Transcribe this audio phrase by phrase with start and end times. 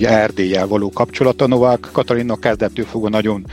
[0.00, 3.46] Ugye Erdélyel való kapcsolata Novák Katalinnak kezdettől fogva nagyon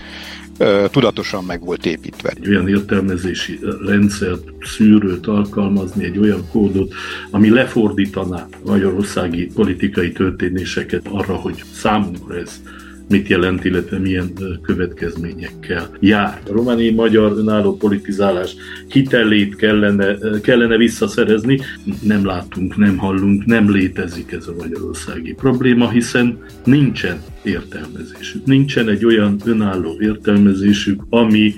[0.58, 2.30] ö, tudatosan meg volt építve.
[2.30, 6.94] Egy olyan értelmezési rendszert, szűrőt alkalmazni, egy olyan kódot,
[7.32, 12.62] ami lefordítaná magyarországi politikai történéseket arra, hogy számunkra ez
[13.10, 16.42] mit jelent, illetve milyen következményekkel jár.
[16.48, 18.56] A romániai magyar önálló politizálás
[18.88, 21.60] hitelét kellene, kellene visszaszerezni.
[22.02, 28.46] Nem látunk, nem hallunk, nem létezik ez a magyarországi probléma, hiszen nincsen értelmezésük.
[28.46, 31.54] Nincsen egy olyan önálló értelmezésük, ami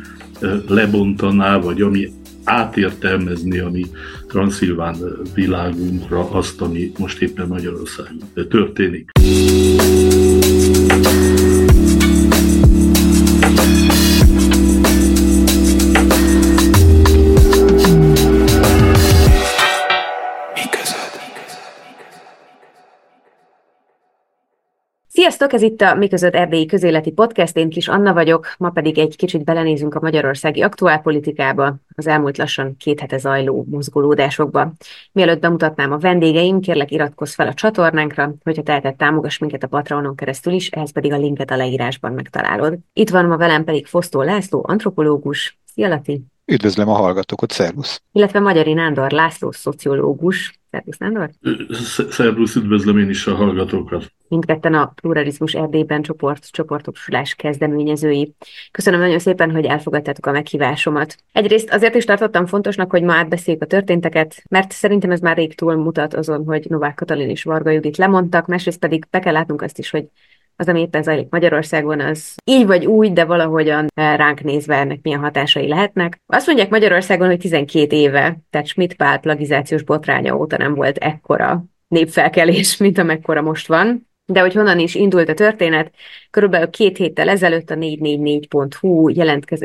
[0.68, 2.12] lebontaná, vagy ami
[2.44, 3.86] átértelmezni a mi
[4.28, 4.96] transzilván
[5.34, 8.18] világunkra azt, ami most éppen Magyarországon
[8.50, 9.12] történik.
[25.26, 29.16] Sziasztok, ez itt a Miközött Erdélyi Közéleti Podcast, én Kis Anna vagyok, ma pedig egy
[29.16, 34.74] kicsit belenézünk a magyarországi aktuálpolitikába, az elmúlt lassan két hete zajló mozgolódásokba.
[35.12, 40.16] Mielőtt bemutatnám a vendégeim, kérlek iratkozz fel a csatornánkra, hogyha teheted támogass minket a Patreonon
[40.16, 42.78] keresztül is, ehhez pedig a linket a leírásban megtalálod.
[42.94, 45.60] Itt van ma velem pedig Fosztó László, antropológus.
[45.74, 46.35] Szia, Lati!
[46.46, 48.02] Üdvözlöm a hallgatókat, szervusz!
[48.12, 50.60] Illetve Magyari Nándor László, szociológus.
[50.72, 51.30] Szervusz, Nándor!
[52.10, 54.14] Szervusz, üdvözlöm én is a hallgatókat!
[54.28, 58.34] mindketten a Pluralizmus Erdélyben csoport, csoportosulás kezdeményezői.
[58.72, 61.18] Köszönöm nagyon szépen, hogy elfogadtátok a meghívásomat.
[61.32, 65.56] Egyrészt azért is tartottam fontosnak, hogy ma átbeszéljük a történteket, mert szerintem ez már rég
[65.56, 69.62] túl mutat azon, hogy Novák Katalin és Varga Judit lemondtak, másrészt pedig be kell látnunk
[69.62, 70.06] azt is, hogy
[70.58, 75.20] az, ami éppen zajlik Magyarországon, az így vagy úgy, de valahogyan ránk nézve ennek milyen
[75.20, 76.22] hatásai lehetnek.
[76.26, 81.64] Azt mondják Magyarországon, hogy 12 éve, tehát Schmidt Pál plagizációs botránya óta nem volt ekkora
[81.88, 84.08] népfelkelés, mint amekkora most van.
[84.28, 85.94] De hogy honnan is indult a történet,
[86.30, 89.10] körülbelül két héttel ezelőtt a 444.hu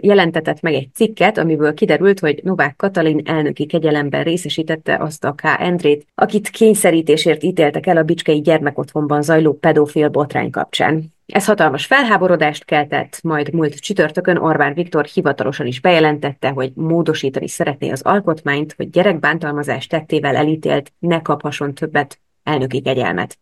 [0.01, 5.43] jelentetett meg egy cikket, amiből kiderült, hogy Novák Katalin elnöki kegyelemben részesítette azt a K.
[5.59, 11.13] Endrét, akit kényszerítésért ítéltek el a Bicskei gyermekotthonban zajló pedofil botrány kapcsán.
[11.27, 17.91] Ez hatalmas felháborodást keltett, majd múlt csütörtökön Orbán Viktor hivatalosan is bejelentette, hogy módosítani szeretné
[17.91, 23.39] az alkotmányt, hogy gyerekbántalmazás tettével elítélt ne kaphasson többet elnöki kegyelmet.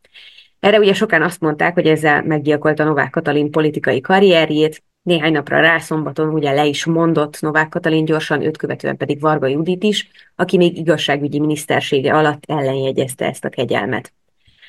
[0.61, 5.79] Erre ugye sokan azt mondták, hogy ezzel meggyilkolta Novák Katalin politikai karrierjét, néhány napra rá
[5.79, 10.57] szombaton ugye le is mondott Novák Katalin gyorsan, őt követően pedig Varga Judit is, aki
[10.57, 14.13] még igazságügyi minisztersége alatt ellenjegyezte ezt a kegyelmet.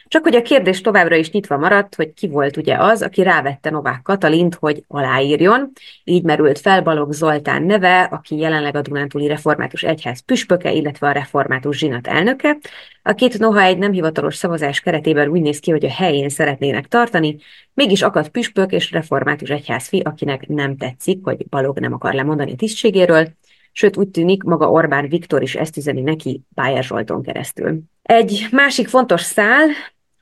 [0.10, 3.70] Csak hogy a kérdés továbbra is nyitva maradt, hogy ki volt ugye az, aki rávette
[3.70, 5.72] Novák Katalint, hogy aláírjon.
[6.04, 11.12] Így merült fel Balogh Zoltán neve, aki jelenleg a Dunántúli Református Egyház püspöke, illetve a
[11.12, 12.58] Református Zsinat elnöke.
[13.04, 17.38] Akit noha egy nem hivatalos szavazás keretében úgy néz ki, hogy a helyén szeretnének tartani,
[17.74, 22.56] mégis akadt püspök és Református Egyházfi, akinek nem tetszik, hogy Balogh nem akar lemondani a
[22.56, 23.28] tisztségéről,
[23.72, 27.80] sőt úgy tűnik, maga Orbán Viktor is ezt üzeni neki Bájer Zsolton keresztül.
[28.02, 29.68] Egy másik fontos szál,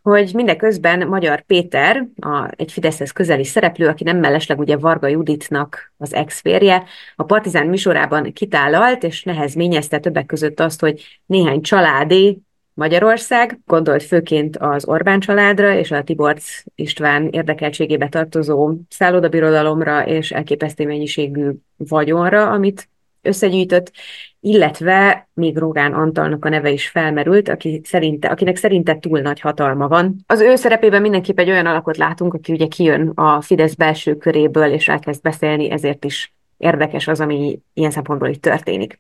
[0.10, 5.94] hogy mindeközben Magyar Péter, a, egy Fideszhez közeli szereplő, aki nem mellesleg ugye Varga Juditnak
[5.98, 6.84] az ex-férje,
[7.16, 12.38] a Partizán műsorában kitálalt, és nehezményezte többek között azt, hogy néhány családé
[12.74, 20.86] Magyarország, gondolt főként az Orbán családra és a Tiborc István érdekeltségébe tartozó szállodabirodalomra és elképesztő
[20.86, 22.90] mennyiségű vagyonra, amit
[23.28, 23.92] összegyűjtött,
[24.40, 29.88] illetve még Rogán Antalnak a neve is felmerült, aki szerinte, akinek szerinte túl nagy hatalma
[29.88, 30.16] van.
[30.28, 34.72] Az ő szerepében mindenképp egy olyan alakot látunk, aki ugye kijön a Fidesz belső köréből,
[34.72, 39.00] és elkezd beszélni, ezért is érdekes az, ami ilyen szempontból itt történik.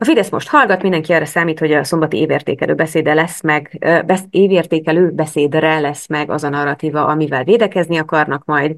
[0.00, 3.76] A Fidesz most hallgat, mindenki arra számít, hogy a szombati évértékelő beszéde lesz meg,
[4.06, 8.76] besz, évértékelő beszédre lesz meg az a narratíva, amivel védekezni akarnak majd.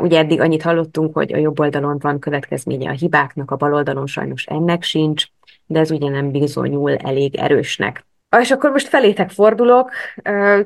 [0.00, 4.06] Ugye eddig annyit hallottunk, hogy a jobb oldalon van következménye a hibáknak, a bal oldalon
[4.06, 5.26] sajnos ennek sincs,
[5.66, 8.06] de ez ugye nem bizonyul elég erősnek.
[8.40, 9.90] És akkor most felétek fordulok,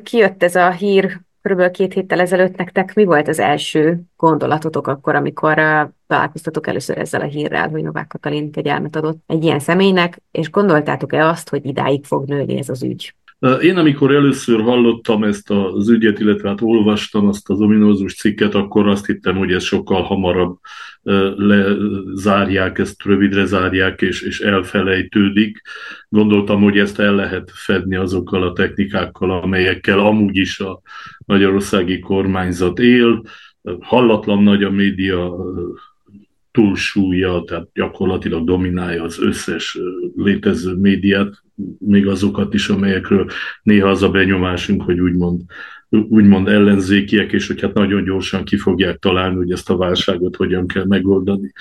[0.02, 5.14] kijött ez a hír körülbelül két héttel ezelőtt nektek, mi volt az első gondolatotok akkor,
[5.14, 5.54] amikor
[6.06, 11.26] találkoztatok először ezzel a hírrel, hogy Novák Katalin kegyelmet adott egy ilyen személynek, és gondoltátok-e
[11.26, 13.14] azt, hogy idáig fog nőni ez az ügy?
[13.62, 18.88] Én amikor először hallottam ezt az ügyet, illetve hát olvastam azt az ominózus cikket, akkor
[18.88, 20.58] azt hittem, hogy ez sokkal hamarabb
[21.36, 25.62] lezárják, ezt rövidre zárják, és, és elfelejtődik.
[26.08, 30.80] Gondoltam, hogy ezt el lehet fedni azokkal a technikákkal, amelyekkel amúgy is a
[31.26, 33.22] magyarországi kormányzat él.
[33.80, 35.36] Hallatlan nagy a média
[36.50, 39.78] túlsúlya, tehát gyakorlatilag dominálja az összes
[40.16, 41.42] létező médiát,
[41.78, 43.30] még azokat is, amelyekről
[43.62, 45.40] néha az a benyomásunk, hogy úgymond,
[45.88, 50.66] úgymond ellenzékiek, és hogy hát nagyon gyorsan ki fogják találni, hogy ezt a válságot hogyan
[50.66, 51.52] kell megoldani.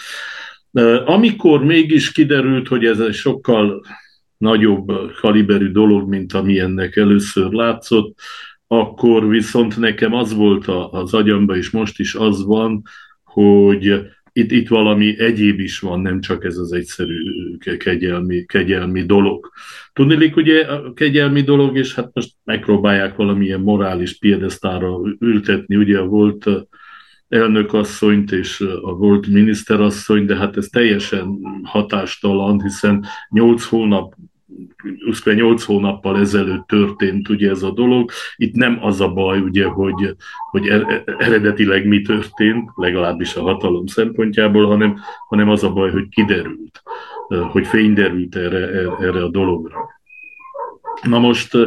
[1.05, 3.85] Amikor mégis kiderült, hogy ez egy sokkal
[4.37, 8.19] nagyobb kaliberű dolog, mint ami ennek először látszott,
[8.67, 12.81] akkor viszont nekem az volt az agyamba, és most is az van,
[13.23, 14.01] hogy
[14.37, 17.13] itt, itt valami egyéb is van, nem csak ez az egyszerű
[17.77, 19.51] kegyelmi, kegyelmi dolog.
[19.93, 26.49] Tudnélik, ugye a kegyelmi dolog, és hát most megpróbálják valamilyen morális piedesztára ültetni, ugye volt
[27.27, 34.13] elnökasszonyt és a volt miniszterasszony, de hát ez teljesen hatástalan, hiszen nyolc hónap
[35.23, 38.11] 8 hónappal ezelőtt történt ugye ez a dolog.
[38.35, 40.15] Itt nem az a baj, ugye, hogy,
[40.51, 45.91] hogy er, e, eredetileg mi történt, legalábbis a hatalom szempontjából, hanem, hanem az a baj,
[45.91, 46.83] hogy kiderült,
[47.27, 48.67] hogy fény derült erre,
[48.99, 49.89] erre a dologra.
[51.03, 51.57] Na most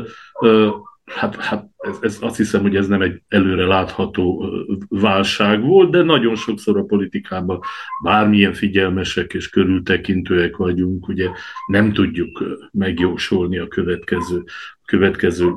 [1.15, 4.51] Hát, hát ez, ez, azt hiszem, hogy ez nem egy előre látható
[4.89, 7.61] válság volt, de nagyon sokszor a politikában
[8.03, 11.29] bármilyen figyelmesek és körültekintőek vagyunk, ugye
[11.67, 14.43] nem tudjuk megjósolni a következő,
[14.85, 15.55] következő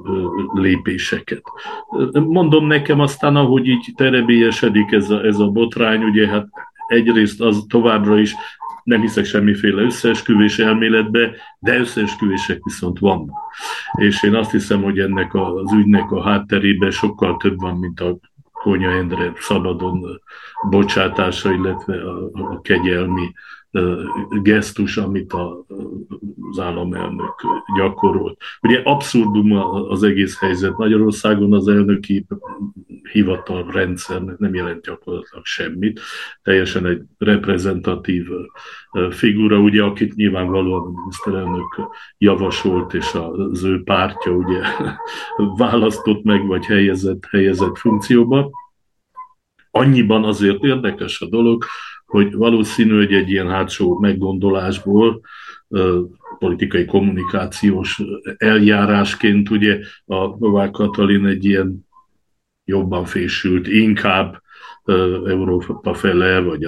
[0.53, 1.43] lépéseket.
[2.13, 6.47] Mondom nekem aztán, ahogy így terebélyesedik ez a, ez a botrány, ugye hát
[6.87, 8.35] egyrészt az továbbra is
[8.83, 13.37] nem hiszek semmiféle összeesküvés elméletbe, de összeesküvések viszont vannak.
[13.97, 18.17] És én azt hiszem, hogy ennek az ügynek a hátterében sokkal több van, mint a
[18.51, 20.21] Konya Endre szabadon
[20.69, 23.33] bocsátása, illetve a, a kegyelmi
[24.41, 25.65] gesztus, amit a,
[26.51, 27.33] az államelnök
[27.77, 28.41] gyakorolt.
[28.61, 29.51] Ugye abszurdum
[29.89, 30.77] az egész helyzet.
[30.77, 32.25] Magyarországon az elnöki
[33.11, 35.99] hivatal rendszer nem jelent gyakorlatilag semmit.
[36.41, 38.27] Teljesen egy reprezentatív
[39.09, 41.79] figura, ugye, akit nyilvánvalóan a miniszterelnök
[42.17, 44.61] javasolt, és az ő pártja ugye
[45.57, 48.51] választott meg, vagy helyezett, helyezett funkcióba.
[49.71, 51.65] Annyiban azért érdekes a dolog,
[52.13, 55.21] hogy valószínű, hogy egy ilyen hátsó meggondolásból
[56.39, 58.01] politikai kommunikációs
[58.37, 61.87] eljárásként ugye a Novák Katalin egy ilyen
[62.65, 64.41] jobban fésült, inkább
[65.25, 66.63] Európa fele, vagy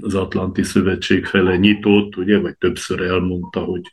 [0.00, 3.90] az Atlanti Szövetség fele nyitott, ugye, vagy többször elmondta, hogy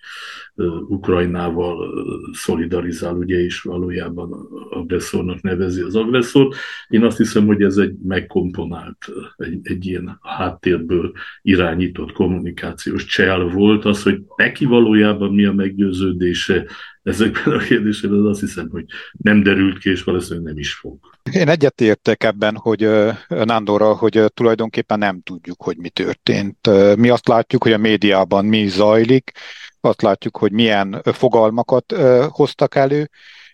[0.88, 1.94] Ukrajnával
[2.33, 6.56] szolidarizál, ugye, és valójában agresszornak nevezi az agresszort.
[6.88, 8.98] Én azt hiszem, hogy ez egy megkomponált,
[9.38, 11.12] egy, egy ilyen háttérből
[11.42, 16.65] irányított kommunikációs csel volt, az, hogy neki valójában mi a meggyőződése
[17.03, 18.86] ezekben a kérdésekben, az azt hiszem, hogy
[19.18, 20.98] nem derült ki, és valószínűleg nem is fog.
[21.31, 22.88] Én egyetértek ebben, hogy
[23.27, 26.69] Nándorra, hogy tulajdonképpen nem tudjuk, hogy mi történt.
[26.98, 29.31] Mi azt látjuk, hogy a médiában mi zajlik,
[29.81, 31.93] azt látjuk, hogy milyen fogalmakat
[32.29, 33.09] hoztak elő,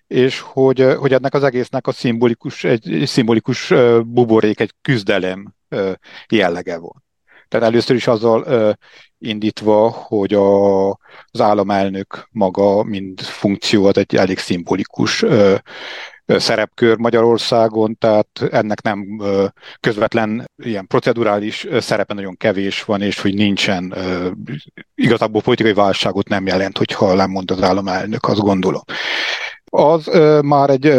[0.07, 3.73] és hogy, hogy ennek az egésznek a szimbolikus, egy szimbolikus
[4.05, 5.53] buborék, egy küzdelem
[6.27, 7.03] jellege van.
[7.47, 8.75] Tehát először is azzal
[9.17, 10.89] indítva, hogy a,
[11.25, 15.25] az államelnök maga, mint funkció, az egy elég szimbolikus
[16.27, 19.21] szerepkör Magyarországon, tehát ennek nem
[19.79, 23.93] közvetlen ilyen procedurális szerepe nagyon kevés van, és hogy nincsen
[24.95, 28.81] igazából politikai válságot nem jelent, hogyha lemond az államelnök, azt gondolom.
[29.65, 30.93] Az már egy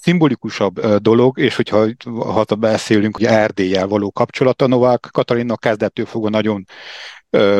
[0.00, 1.86] szimbolikusabb dolog, és hogyha
[2.18, 6.64] ha beszélünk, hogy Erdélyel való kapcsolata Novák Katalina kezdettől fogva nagyon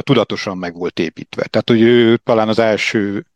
[0.00, 1.46] tudatosan meg volt építve.
[1.46, 3.26] Tehát, hogy ő talán az első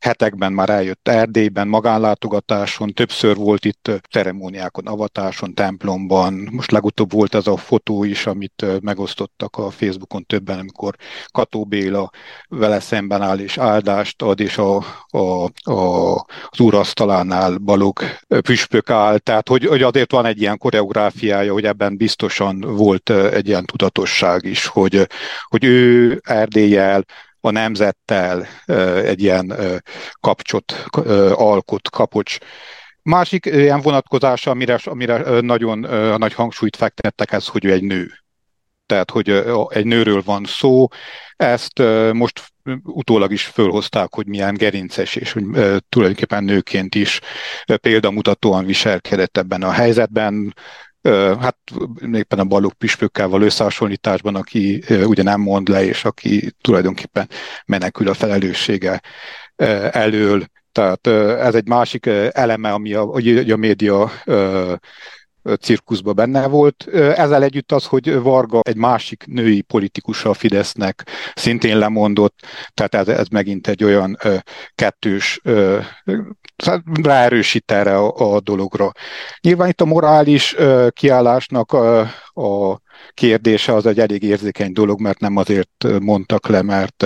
[0.00, 6.48] hetekben már eljött Erdélyben, magánlátogatáson, többször volt itt ceremóniákon, avatáson, templomban.
[6.52, 10.94] Most legutóbb volt ez a fotó is, amit megosztottak a Facebookon többen, amikor
[11.26, 12.10] Kató Béla
[12.48, 16.14] vele szemben áll és áldást ad, és a, a, a,
[16.48, 19.18] az úrasztalánál Balog püspök áll.
[19.18, 24.44] Tehát, hogy, hogy azért van egy ilyen koreográfiája, hogy ebben biztosan volt egy ilyen tudatosság
[24.44, 25.06] is, hogy,
[25.48, 27.04] hogy ő Erdélyel
[27.40, 28.46] a nemzettel
[29.04, 29.54] egy ilyen
[30.20, 30.84] kapcsot
[31.32, 32.38] alkot, kapocs.
[33.02, 35.78] Másik ilyen vonatkozása, amire, amire nagyon
[36.18, 38.10] nagy hangsúlyt fektettek, ez, hogy ő egy nő.
[38.86, 39.28] Tehát, hogy
[39.68, 40.88] egy nőről van szó,
[41.36, 41.78] ezt
[42.12, 42.42] most
[42.82, 45.44] utólag is fölhozták, hogy milyen gerinces, és hogy
[45.88, 47.20] tulajdonképpen nőként is
[47.80, 50.54] példamutatóan viselkedett ebben a helyzetben,
[51.40, 51.56] hát
[52.12, 57.28] éppen a Balogh püspökkel összehasonlításban, aki ugye nem mond le, és aki tulajdonképpen
[57.66, 59.00] menekül a felelőssége
[59.90, 60.44] elől.
[60.72, 61.06] Tehát
[61.40, 63.12] ez egy másik eleme, ami a,
[63.48, 64.10] a média
[65.60, 66.86] cirkuszban benne volt.
[66.92, 72.38] Ezzel együtt az, hogy Varga egy másik női politikus a Fidesznek szintén lemondott,
[72.74, 74.18] tehát ez, ez megint egy olyan
[74.74, 75.40] kettős,
[77.02, 78.92] ráerősít erre a, a dologra.
[79.40, 80.56] Nyilván itt a morális
[80.90, 82.00] kiállásnak a,
[82.42, 82.80] a
[83.14, 87.04] kérdése az egy elég érzékeny dolog, mert nem azért mondtak le, mert,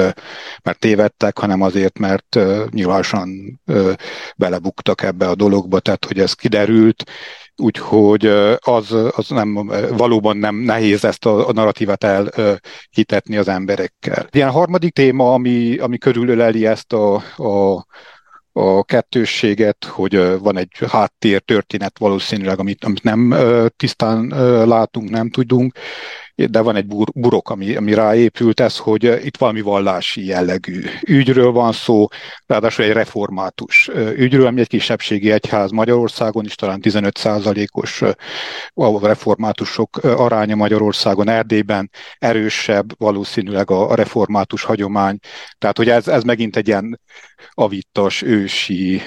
[0.63, 2.39] mert tévedtek, hanem azért, mert
[2.71, 3.61] nyilvánosan
[4.37, 7.05] belebuktak ebbe a dologba, tehát hogy ez kiderült,
[7.57, 8.27] úgyhogy
[8.59, 9.55] az, az nem,
[9.97, 14.27] valóban nem nehéz ezt a, a narratívát elhitetni az emberekkel.
[14.31, 17.85] Ilyen harmadik téma, ami, ami körülöleli ezt a, a
[18.57, 23.35] a kettősséget, hogy van egy háttér történet valószínűleg, amit, amit nem
[23.77, 24.27] tisztán
[24.67, 25.79] látunk, nem tudunk,
[26.35, 31.51] de van egy bur- burok, ami, ami ráépült, ez, hogy itt valami vallási jellegű ügyről
[31.53, 32.07] van szó,
[32.47, 38.03] ráadásul egy református ügyről, ami egy kisebbségi egyház Magyarországon is, talán 15%-os
[38.75, 45.19] a reformátusok aránya Magyarországon, Erdélyben erősebb valószínűleg a, a református hagyomány.
[45.59, 47.01] Tehát, hogy ez, ez megint egy ilyen
[47.51, 49.03] avittas, ősi,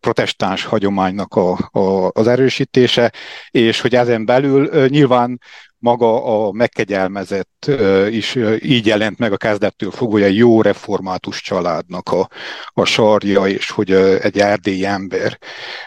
[0.00, 3.12] protestáns hagyománynak a, a, az erősítése,
[3.50, 5.40] és hogy ezen belül nyilván
[5.82, 7.70] maga a megkegyelmezett
[8.10, 12.28] is így jelent meg a kezdettől fogva, egy jó református családnak a,
[12.66, 15.38] a sarja, és hogy egy erdélyi ember,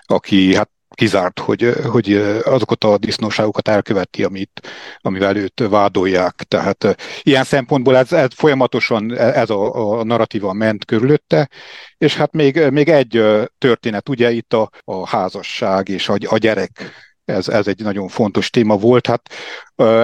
[0.05, 4.67] aki hát kizárt, hogy, hogy azokat a disznóságokat elköveti, amit,
[5.01, 6.33] amivel őt vádolják.
[6.35, 11.49] Tehát ilyen szempontból ez, ez folyamatosan e, ez a, a narratíva ment körülötte,
[11.97, 13.23] és hát még, még egy
[13.57, 16.91] történet, ugye itt a, a házasság és a, a gyerek
[17.25, 19.07] ez, ez egy nagyon fontos téma volt.
[19.07, 19.33] Hát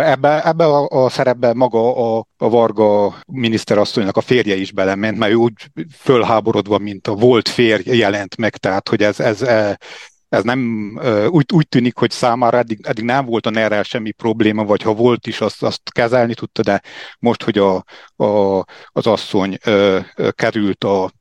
[0.03, 5.31] ebbe, ebbe a, a szerepbe maga a, a Varga miniszterasszonynak a férje is belement, mert
[5.31, 5.53] ő úgy
[5.97, 9.79] fölháborodva, mint a volt férj jelent meg, tehát hogy ez, ez, e,
[10.29, 10.91] ez nem
[11.29, 14.93] úgy, úgy tűnik, hogy számára eddig, eddig nem volt a ner semmi probléma, vagy ha
[14.93, 16.81] volt is, azt, azt kezelni tudta, de
[17.19, 17.83] most, hogy a,
[18.15, 19.57] a, az asszony
[20.35, 21.11] került a,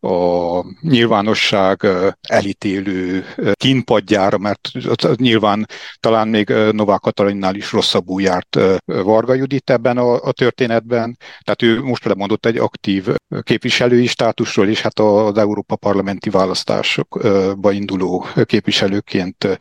[0.00, 1.86] a nyilvánosság
[2.20, 4.70] elítélő kínpadjára, mert
[5.16, 5.66] nyilván
[6.00, 11.16] talán még Novák Katalinnál is rosszabbul járt Varga Judit ebben a, a történetben.
[11.44, 13.06] Tehát ő most lemondott egy aktív
[13.42, 19.58] képviselői státusról, és hát az Európa parlamenti választásokba induló képviselőként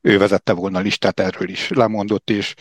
[0.00, 2.54] ő vezette volna a listát, erről is lemondott, és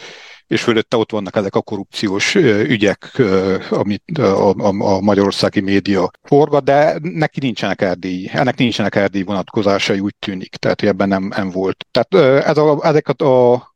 [0.51, 3.21] és fölötte ott vannak ezek a korrupciós ügyek,
[3.69, 9.99] amit a, a, a magyarországi média forgat, de neki nincsenek erdélyi, ennek nincsenek erdélyi vonatkozásai,
[9.99, 11.85] úgy tűnik, tehát hogy ebben nem, nem volt.
[11.91, 13.69] Tehát ez a, ezeket a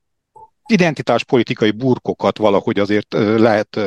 [0.67, 3.79] identitáspolitikai burkokat valahogy azért lehet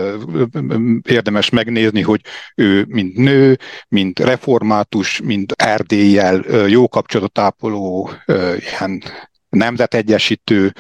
[1.09, 2.21] érdemes megnézni, hogy
[2.55, 9.03] ő mint nő, mint református, mint Erdélyel jó kapcsolatot ápoló ilyen
[9.49, 10.73] nemzetegyesítő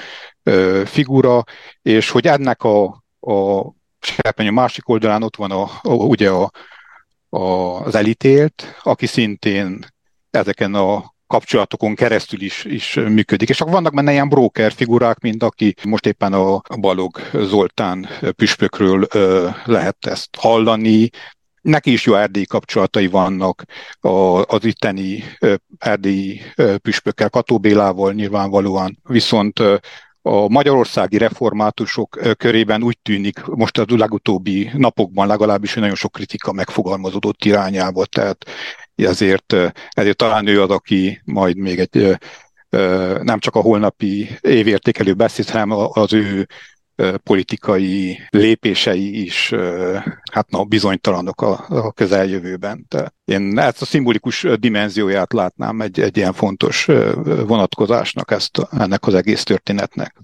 [0.84, 1.44] figura,
[1.82, 2.84] és hogy ennek a,
[3.20, 3.66] a
[4.00, 6.50] serpenyő másik oldalán ott van a, a, ugye a,
[7.28, 7.40] a,
[7.84, 9.86] az elítélt, aki szintén
[10.30, 13.48] ezeken a kapcsolatokon keresztül is, is működik.
[13.48, 19.06] És akkor vannak benne ilyen broker figurák, mint aki most éppen a Balog Zoltán püspökről
[19.12, 21.10] ö, lehet ezt hallani,
[21.60, 23.64] neki is jó erdélyi kapcsolatai vannak
[24.42, 25.24] az itteni
[25.78, 26.40] erdélyi
[26.82, 29.62] püspökkel, Kató Bélával nyilvánvalóan, viszont
[30.22, 36.52] a magyarországi reformátusok körében úgy tűnik, most a legutóbbi napokban legalábbis, hogy nagyon sok kritika
[36.52, 38.44] megfogalmazódott irányába, tehát
[38.94, 39.54] ezért,
[39.90, 42.18] ezért talán ő az, aki majd még egy
[43.22, 46.46] nem csak a holnapi évértékelő beszéd, hanem az ő
[47.22, 49.54] politikai lépései is
[50.32, 52.86] hát na, bizonytalanok a, a közeljövőben.
[52.88, 56.88] De én ezt a szimbolikus dimenzióját látnám egy, egy ilyen fontos
[57.46, 60.14] vonatkozásnak ezt, ennek az egész történetnek.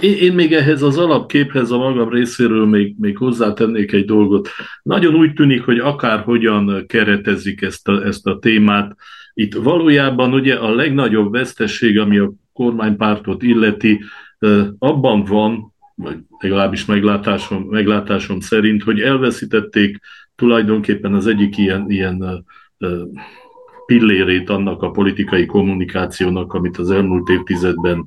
[0.00, 4.48] Én még ehhez az alapképhez a magam részéről még, még hozzátennék egy dolgot.
[4.82, 8.96] Nagyon úgy tűnik, hogy akárhogyan keretezik ezt a, ezt a témát,
[9.34, 14.00] itt valójában ugye a legnagyobb vesztesség, ami a kormánypártot illeti,
[14.78, 20.00] abban van, vagy legalábbis meglátásom, meglátásom szerint, hogy elveszítették
[20.34, 22.44] tulajdonképpen az egyik ilyen, ilyen
[23.86, 28.06] pillérét annak a politikai kommunikációnak, amit az elmúlt évtizedben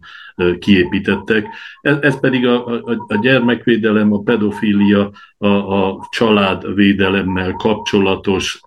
[0.60, 1.48] kiépítettek.
[1.82, 8.60] Ez, ez pedig a, a, a gyermekvédelem, a pedofília, a, a családvédelemmel kapcsolatos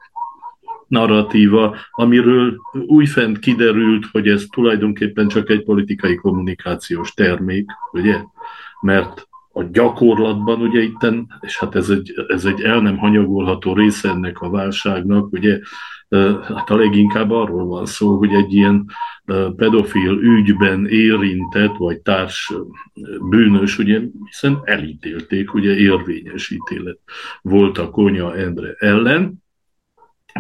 [0.87, 8.21] narratíva, amiről újfent kiderült, hogy ez tulajdonképpen csak egy politikai kommunikációs termék, ugye?
[8.80, 14.08] Mert a gyakorlatban ugye itten, és hát ez egy, ez egy el nem hanyagolható része
[14.08, 15.60] ennek a válságnak, ugye
[16.42, 18.84] hát a leginkább arról van szó, hogy egy ilyen
[19.56, 22.52] pedofil ügyben érintett, vagy társ
[23.28, 26.99] bűnös, ugye, hiszen elítélték, ugye érvényes ítélet
[27.42, 29.42] volt a Konya Endre ellen,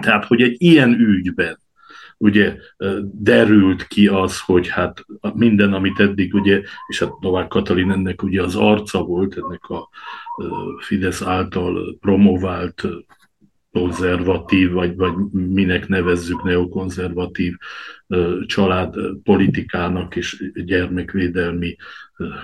[0.00, 1.58] tehát, hogy egy ilyen ügyben
[2.22, 2.56] ugye
[3.12, 8.42] derült ki az, hogy hát minden, amit eddig, ugye, és hát Novák Katalin ennek ugye
[8.42, 9.88] az arca volt, ennek a
[10.78, 12.88] Fidesz által promovált
[13.72, 17.56] konzervatív, vagy, vagy minek nevezzük neokonzervatív
[18.46, 21.76] család politikának és gyermekvédelmi,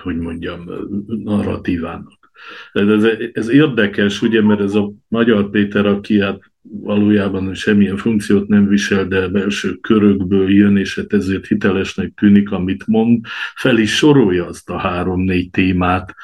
[0.03, 0.69] hogy mondjam,
[1.07, 2.31] narratívának.
[2.73, 3.03] Ez,
[3.33, 6.39] ez érdekes, ugye, mert ez a Magyar Péter, aki hát
[6.71, 12.87] valójában semmilyen funkciót nem visel, de belső körökből jön, és hát ezért hitelesnek tűnik, amit
[12.87, 16.15] mond, fel is sorolja azt a három-négy témát,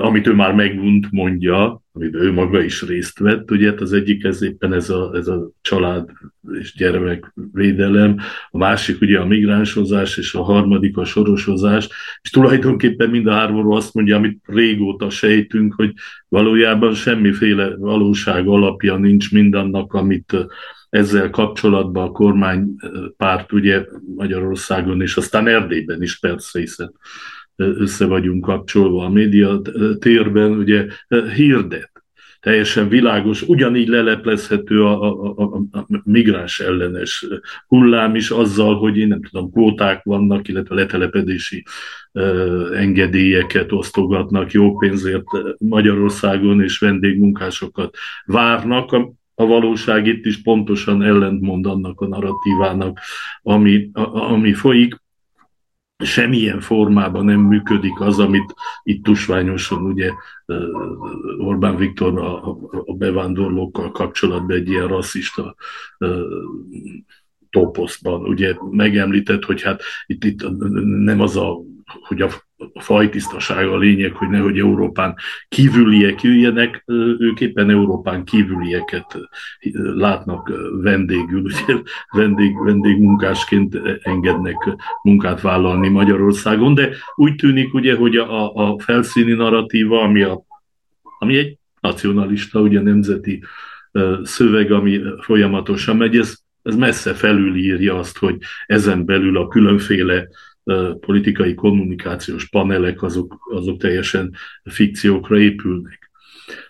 [0.00, 4.24] amit ő már megunt mondja, amit ő maga is részt vett, ugye hát az egyik
[4.24, 6.10] ez éppen ez a, ez a család
[6.60, 8.18] és gyermekvédelem,
[8.50, 11.88] a másik ugye a migránsozás, és a harmadik a sorosozás,
[12.22, 15.92] és tulajdonképpen mind a háromról azt mondja, amit régóta sejtünk, hogy
[16.28, 20.36] valójában semmiféle valóság alapja nincs mindannak, amit
[20.88, 23.84] ezzel kapcsolatban a kormánypárt ugye
[24.16, 26.92] Magyarországon, és aztán Erdélyben is persze, hiszen
[27.56, 29.60] össze vagyunk kapcsolva a média
[29.98, 30.86] térben, ugye
[31.34, 31.90] hirdet.
[32.40, 37.26] Teljesen világos, ugyanígy leleplezhető a, a, a, a migráns ellenes
[37.66, 41.64] hullám is azzal, hogy én nem tudom, kvóták vannak, illetve letelepedési
[42.12, 45.24] uh, engedélyeket osztogatnak jó pénzért
[45.58, 47.96] Magyarországon, és vendégmunkásokat
[48.26, 48.92] várnak.
[49.34, 52.98] A valóság itt is pontosan ellentmond annak a narratívának,
[53.42, 55.04] ami, a, ami folyik
[56.04, 60.12] semmilyen formában nem működik az, amit itt tusványosan ugye
[61.38, 62.48] Orbán Viktor a,
[62.84, 65.54] a bevándorlókkal kapcsolatban egy ilyen rasszista
[67.50, 70.48] toposzban ugye megemlített, hogy hát itt, itt
[70.84, 71.60] nem az a,
[72.00, 72.30] hogy a
[72.72, 75.14] a fajtisztasága a lényeg, hogy nehogy Európán
[75.48, 76.82] kívüliek jöjjenek,
[77.18, 79.18] ők éppen Európán kívülieket
[79.94, 84.56] látnak vendégül, ugye vendég, vendégmunkásként engednek
[85.02, 90.44] munkát vállalni Magyarországon, de úgy tűnik ugye, hogy a, a felszíni narratíva, ami, a,
[91.18, 93.42] ami egy nacionalista, ugye nemzeti
[94.22, 100.28] szöveg, ami folyamatosan megy, ez, ez messze felülírja azt, hogy ezen belül a különféle
[101.00, 106.10] politikai kommunikációs panelek, azok, azok teljesen fikciókra épülnek.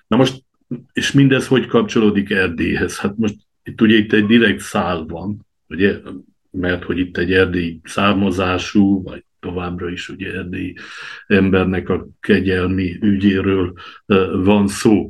[0.06, 0.44] Na most,
[0.92, 2.98] és mindez hogy kapcsolódik Erdélyhez?
[2.98, 5.98] Hát most itt ugye itt egy direkt szál van, ugye,
[6.50, 10.74] mert hogy itt egy erdélyi származású, vagy továbbra is ugye erdélyi
[11.26, 13.72] embernek a kegyelmi ügyéről
[14.44, 15.08] van szó.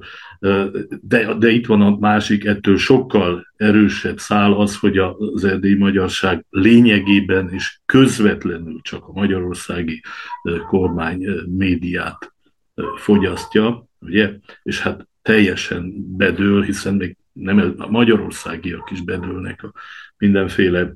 [1.01, 6.45] De, de itt van a másik, ettől sokkal erősebb szál az, hogy az erdélyi magyarság
[6.51, 10.03] lényegében és közvetlenül csak a magyarországi
[10.69, 12.35] kormány médiát
[12.97, 14.33] fogyasztja, ugye?
[14.63, 19.73] és hát teljesen bedől, hiszen még nem a magyarországiak is bedőlnek a
[20.19, 20.95] mindenféle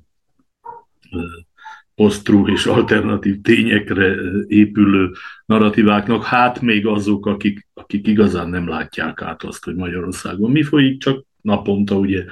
[2.00, 4.14] posztrú és alternatív tényekre
[4.46, 5.10] épülő
[5.46, 11.00] narratíváknak, hát még azok, akik, akik igazán nem látják át azt, hogy Magyarországon mi folyik,
[11.00, 12.24] csak naponta ugye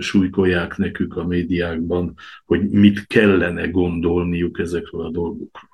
[0.00, 2.14] súlykolják nekük a médiákban,
[2.44, 5.70] hogy mit kellene gondolniuk ezekről a dolgokról.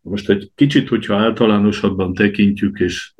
[0.00, 3.12] Most egy kicsit, hogyha általánosabban tekintjük, és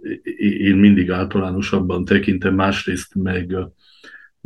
[0.59, 3.57] én mindig általánosabban tekintem, másrészt meg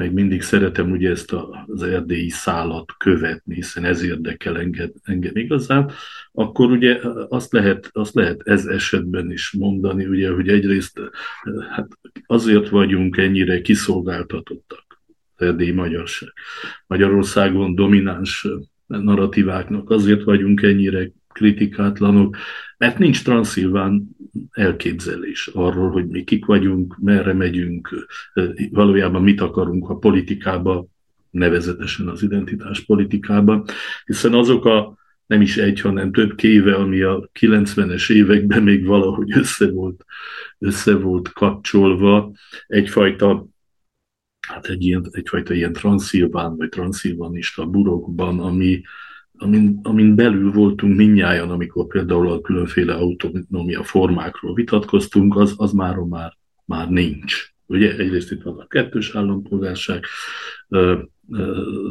[0.01, 1.33] meg mindig szeretem ugye ezt
[1.67, 5.91] az erdélyi szálat követni, hiszen ez érdekel engem, engem igazán,
[6.33, 11.01] akkor ugye azt lehet, azt lehet ez esetben is mondani, ugye, hogy egyrészt
[11.71, 15.01] hát azért vagyunk ennyire kiszolgáltatottak,
[15.37, 16.33] az erdélyi magyarság.
[16.87, 18.47] Magyarországon domináns
[18.87, 21.11] narratíváknak azért vagyunk ennyire
[21.41, 22.37] kritikátlanok,
[22.79, 24.09] mert nincs transzilván
[24.51, 28.07] elképzelés arról, hogy mi kik vagyunk, merre megyünk,
[28.71, 30.87] valójában mit akarunk a politikába,
[31.31, 33.65] nevezetesen az identitás politikába,
[34.05, 39.37] hiszen azok a nem is egy, hanem több kéve, ami a 90-es években még valahogy
[39.37, 40.05] össze volt,
[40.59, 42.33] össze volt kapcsolva,
[42.67, 43.47] egyfajta
[44.49, 48.83] hát egy ilyen, egyfajta ilyen transzilván vagy transzilvanista burokban, ami,
[49.41, 55.97] amin, amin belül voltunk minnyáján, amikor például a különféle autonómia formákról vitatkoztunk, az, az már,
[55.97, 57.53] már, már nincs.
[57.67, 60.05] Ugye egyrészt itt van a kettős állampolgárság,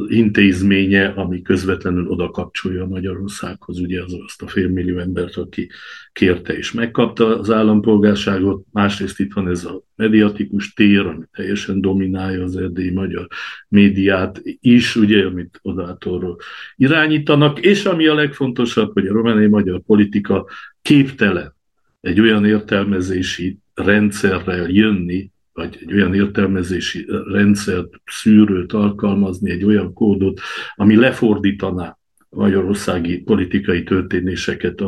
[0.07, 5.69] intézménye, ami közvetlenül oda kapcsolja Magyarországhoz, ugye az, azt a félmillió embert, aki
[6.13, 8.65] kérte és megkapta az állampolgárságot.
[8.71, 13.27] Másrészt itt van ez a mediatikus tér, ami teljesen dominálja az erdélyi magyar
[13.67, 16.37] médiát is, ugye, amit odától
[16.75, 20.47] irányítanak, és ami a legfontosabb, hogy a romániai magyar politika
[20.81, 21.55] képtelen
[22.01, 30.39] egy olyan értelmezési rendszerrel jönni, vagy egy olyan értelmezési rendszert, szűrőt alkalmazni, egy olyan kódot,
[30.75, 31.97] ami lefordítaná
[32.29, 34.81] magyarországi politikai történéseket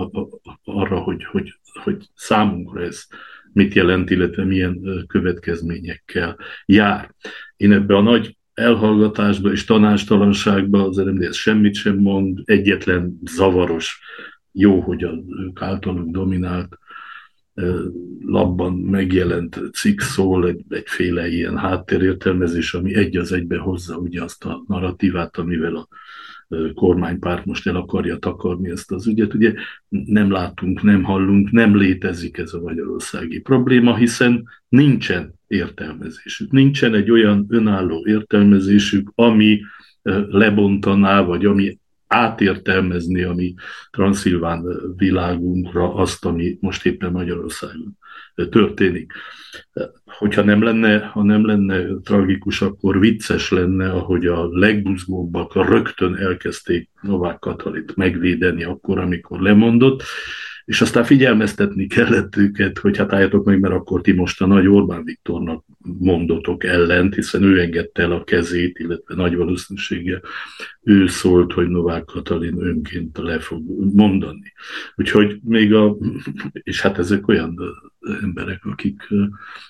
[0.63, 1.53] arra, hogy, hogy,
[1.84, 3.03] hogy számunkra ez
[3.53, 7.15] mit jelent, illetve milyen következményekkel jár.
[7.57, 13.99] Én ebbe a nagy elhallgatásba és tanástalanságba az RMDS semmit sem mond, egyetlen zavaros,
[14.51, 15.60] jó, hogy az ők
[16.12, 16.77] dominált
[18.26, 24.45] labban megjelent cikk szól, egy, egyféle ilyen háttérértelmezés, ami egy az egybe hozza ugye azt
[24.45, 25.88] a narratívát, amivel a
[26.74, 29.34] kormánypárt most el akarja takarni ezt az ügyet.
[29.34, 29.54] Ugye
[29.89, 36.52] nem látunk, nem hallunk, nem létezik ez a magyarországi probléma, hiszen nincsen értelmezésük.
[36.52, 39.62] Nincsen egy olyan önálló értelmezésük, ami
[40.30, 41.78] lebontaná, vagy ami
[42.12, 43.54] átértelmezni a mi
[43.91, 44.65] transzilván
[44.97, 47.97] világunkra azt, ami most éppen Magyarországon
[48.50, 49.13] történik.
[50.06, 56.89] Hogyha nem lenne, ha nem lenne tragikus, akkor vicces lenne, ahogy a legbuzgóbbak rögtön elkezdték
[57.02, 60.04] Novák Katalit megvédeni akkor, amikor lemondott,
[60.71, 64.67] és aztán figyelmeztetni kellett őket, hogy hát álljatok meg, mert akkor ti most a nagy
[64.67, 65.65] Orbán Viktornak
[65.99, 70.21] mondotok ellent, hiszen ő engedte el a kezét, illetve nagy valószínűséggel
[70.84, 74.53] ő szólt, hogy Novák Katalin önként le fog mondani.
[74.95, 75.97] Úgyhogy még a,
[76.51, 77.60] és hát ezek olyan
[78.21, 79.07] emberek, akik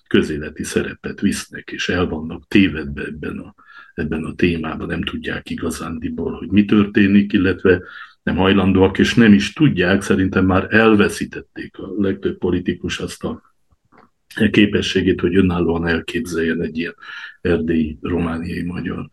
[0.08, 3.56] közéleti szerepet visznek, és el vannak tévedve ebben a,
[3.94, 7.82] ebben a témában, nem tudják igazándiból, hogy mi történik, illetve
[8.24, 13.56] nem hajlandóak, és nem is tudják, szerintem már elveszítették a legtöbb politikus azt a
[14.52, 16.96] képességét, hogy önállóan elképzeljen egy ilyen
[17.42, 19.10] erdélyi, romániai, magyar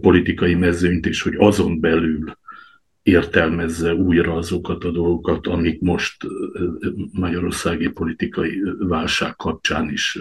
[0.00, 2.38] politikai mezőnyt, és hogy azon belül
[3.02, 6.26] értelmezze újra azokat a dolgokat, amik most
[7.12, 10.18] magyarországi politikai válság kapcsán is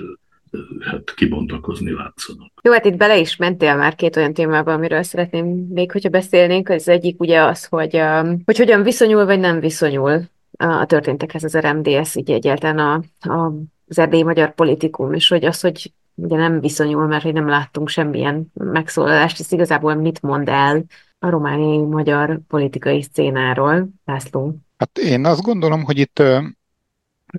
[0.79, 2.51] hát kibontakozni látszanak.
[2.61, 6.69] Jó, hát itt bele is mentél már két olyan témába, amiről szeretném még, hogyha beszélnénk.
[6.69, 11.57] Az egyik ugye az, hogy, um, hogy hogyan viszonyul, vagy nem viszonyul a történtekhez az
[11.57, 13.53] RMDS, így egyáltalán a, a,
[13.87, 17.89] az erdélyi magyar politikum, és hogy az, hogy ugye nem viszonyul, mert hogy nem láttunk
[17.89, 20.83] semmilyen megszólalást, ez igazából mit mond el
[21.19, 24.55] a romániai magyar politikai szcénáról, László?
[24.77, 26.23] Hát én azt gondolom, hogy itt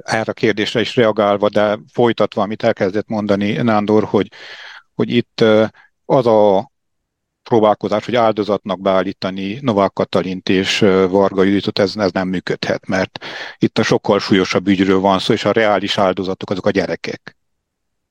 [0.03, 4.29] erre a kérdésre is reagálva, de folytatva, amit elkezdett mondani Nándor, hogy,
[4.95, 5.45] hogy itt
[6.05, 6.71] az a
[7.43, 13.25] próbálkozás, hogy áldozatnak beállítani Novák Katalint és Varga Juditot, ez, ez nem működhet, mert
[13.59, 17.37] itt a sokkal súlyosabb ügyről van szó, és a reális áldozatok azok a gyerekek.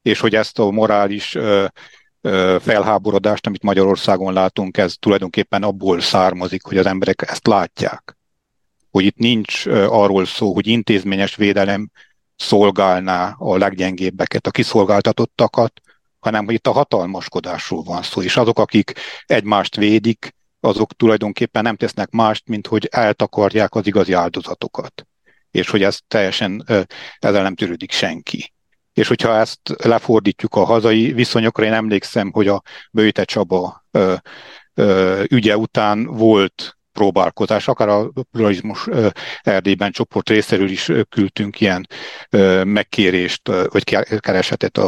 [0.02, 1.38] És hogy ezt a morális
[2.60, 8.19] felháborodást, amit Magyarországon látunk, ez tulajdonképpen abból származik, hogy az emberek ezt látják
[8.92, 11.90] hogy itt nincs arról szó, hogy intézményes védelem
[12.36, 15.82] szolgálná a leggyengébbeket, a kiszolgáltatottakat,
[16.20, 18.94] hanem hogy itt a hatalmaskodásról van szó, és azok, akik
[19.26, 25.08] egymást védik, azok tulajdonképpen nem tesznek mást, mint hogy eltakarják az igazi áldozatokat.
[25.52, 26.64] És hogy ez teljesen
[27.20, 28.54] ezzel nem törődik senki.
[28.94, 33.86] És hogyha ezt lefordítjuk a hazai viszonyokra, én emlékszem, hogy a Bőte Csaba
[35.28, 38.88] ügye után volt próbálkozás, akár a pluralizmus
[39.42, 41.88] Erdélyben csoport részéről is küldtünk ilyen
[42.64, 43.84] megkérést, vagy
[44.20, 44.80] keresetet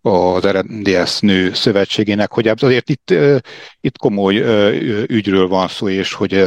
[0.00, 3.14] az RNDS nő szövetségének, hogy azért itt,
[3.80, 4.36] itt komoly
[5.06, 6.46] ügyről van szó, és hogy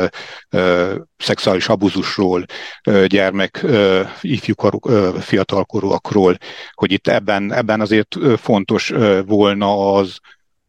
[1.17, 2.45] szexuális abuzusról,
[3.05, 3.65] gyermek,
[4.21, 4.79] ifjúkorú,
[5.19, 6.37] fiatalkorúakról,
[6.73, 8.93] hogy itt ebben, ebben azért fontos
[9.25, 10.19] volna az,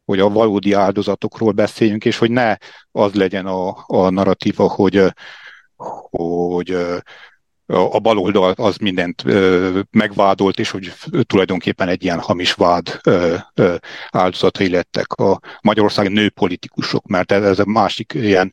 [0.04, 2.56] hogy a valódi áldozatokról beszéljünk, és hogy ne
[2.92, 5.02] az legyen a, a narratíva, hogy,
[6.10, 6.76] hogy
[7.66, 9.24] a baloldal az mindent
[9.90, 13.00] megvádolt, és hogy tulajdonképpen egy ilyen hamis vád
[14.10, 18.52] áldozatai lettek a Magyarország nőpolitikusok, mert ez, a másik ilyen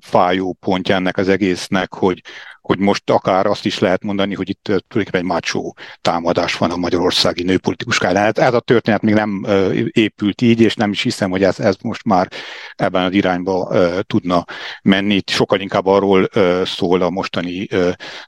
[0.00, 2.22] fájó pontja ennek az egésznek, hogy,
[2.70, 6.76] hogy most akár azt is lehet mondani, hogy itt tulajdonképpen egy mácsó támadás van a
[6.76, 8.22] magyarországi nőpolitikus ellen.
[8.22, 9.46] Hát ez a történet még nem
[9.90, 12.28] épült így, és nem is hiszem, hogy ez, ez most már
[12.76, 14.44] ebben az irányba tudna
[14.82, 15.14] menni.
[15.14, 16.28] Itt sokkal inkább arról
[16.64, 17.68] szól a mostani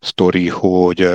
[0.01, 1.09] sztori, hogy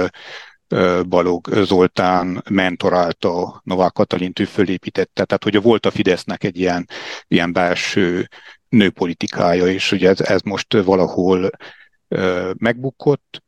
[1.09, 6.89] Balog Zoltán mentorálta Novák Katalint, ő fölépítette, tehát hogy volt a Fidesznek egy ilyen,
[7.27, 8.27] ilyen belső
[8.69, 11.49] nőpolitikája, és ugye ez, ez most valahol
[12.57, 13.43] megbukott.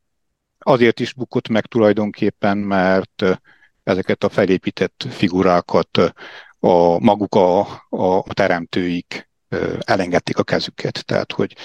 [0.59, 3.23] Azért is bukott meg tulajdonképpen, mert
[3.83, 5.97] ezeket a felépített figurákat
[6.59, 9.29] a maguk a, a teremtőik
[9.79, 11.55] elengedték a kezüket, tehát hogy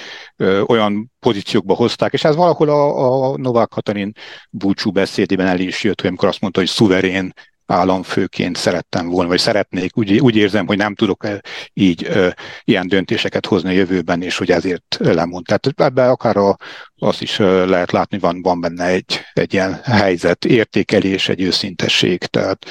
[0.67, 4.13] olyan pozíciókba hozták, és ez valahol a, a Novák Katalin
[4.51, 7.33] búcsú beszédében el is jött, hogy amikor azt mondta, hogy szuverén
[7.67, 11.27] államfőként szerettem volna, vagy szeretnék, úgy, úgy érzem, hogy nem tudok
[11.73, 12.29] így ö,
[12.65, 15.45] ilyen döntéseket hozni a jövőben, és hogy ezért lemond.
[15.45, 16.57] Tehát ebben akár a,
[16.97, 22.19] azt is lehet látni, van, van benne egy, egy ilyen helyzet, értékelés, egy őszintesség.
[22.25, 22.67] Tehát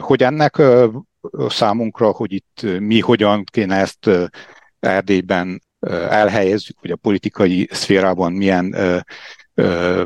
[0.00, 0.62] hogy ennek
[1.48, 4.10] számunkra, hogy itt mi hogyan kéne ezt
[4.80, 5.62] Erdélyben
[6.08, 8.74] elhelyezzük, hogy a politikai szférában milyen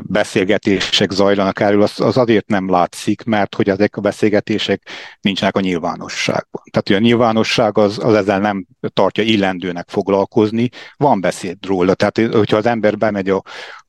[0.01, 4.89] beszélgetések zajlanak erről, az, az azért nem látszik, mert hogy ezek a beszélgetések
[5.21, 6.61] nincsenek a nyilvánosságban.
[6.71, 11.93] Tehát, hogy a nyilvánosság az, az ezzel nem tartja illendőnek foglalkozni, van beszéd róla.
[11.93, 13.43] Tehát, hogyha az ember bemegy a,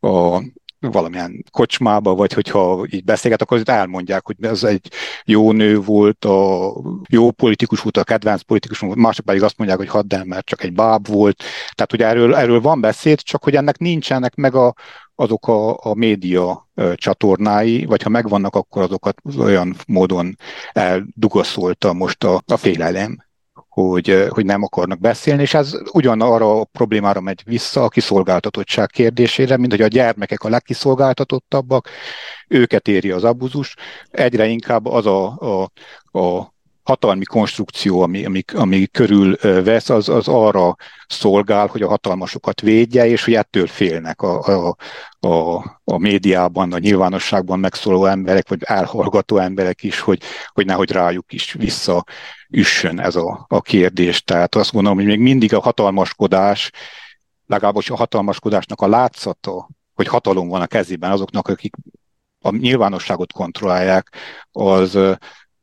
[0.08, 0.42] a
[0.80, 4.88] valamilyen kocsmába, vagy hogyha így beszélget, akkor elmondják, hogy ez egy
[5.24, 6.72] jó nő volt, a
[7.08, 10.46] jó politikus volt, a kedvenc politikus volt, mások pedig azt mondják, hogy hadd el, mert
[10.46, 11.42] csak egy báb volt.
[11.72, 14.74] Tehát, hogy erről, erről van beszéd, csak hogy ennek nincsenek meg a,
[15.14, 20.36] azok a, a média csatornái, vagy ha megvannak, akkor azokat olyan módon
[20.72, 23.28] eldugaszolta most a, a félelem,
[23.70, 29.56] hogy, hogy nem akarnak beszélni, és ez ugyanarra a problémára megy vissza a kiszolgáltatottság kérdésére,
[29.56, 31.88] mint hogy a gyermekek a legkiszolgáltatottabbak,
[32.48, 33.76] őket éri az abuzus,
[34.11, 35.70] egyre inkább az a, a,
[36.18, 40.76] a hatalmi konstrukció, ami, ami, ami körül vesz, az, az arra
[41.09, 44.76] szolgál, hogy a hatalmasokat védje, és hogy ettől félnek a, a,
[45.28, 51.33] a, a médiában, a nyilvánosságban megszóló emberek, vagy elhallgató emberek is, hogy, hogy nehogy rájuk
[51.33, 52.04] is vissza
[52.50, 54.22] üssön ez a, a kérdés.
[54.22, 56.70] Tehát azt gondolom, hogy még mindig a hatalmaskodás,
[57.46, 61.74] legalábbis a hatalmaskodásnak a látszata, hogy hatalom van a kezében azoknak, akik
[62.40, 64.12] a nyilvánosságot kontrollálják,
[64.50, 64.94] az,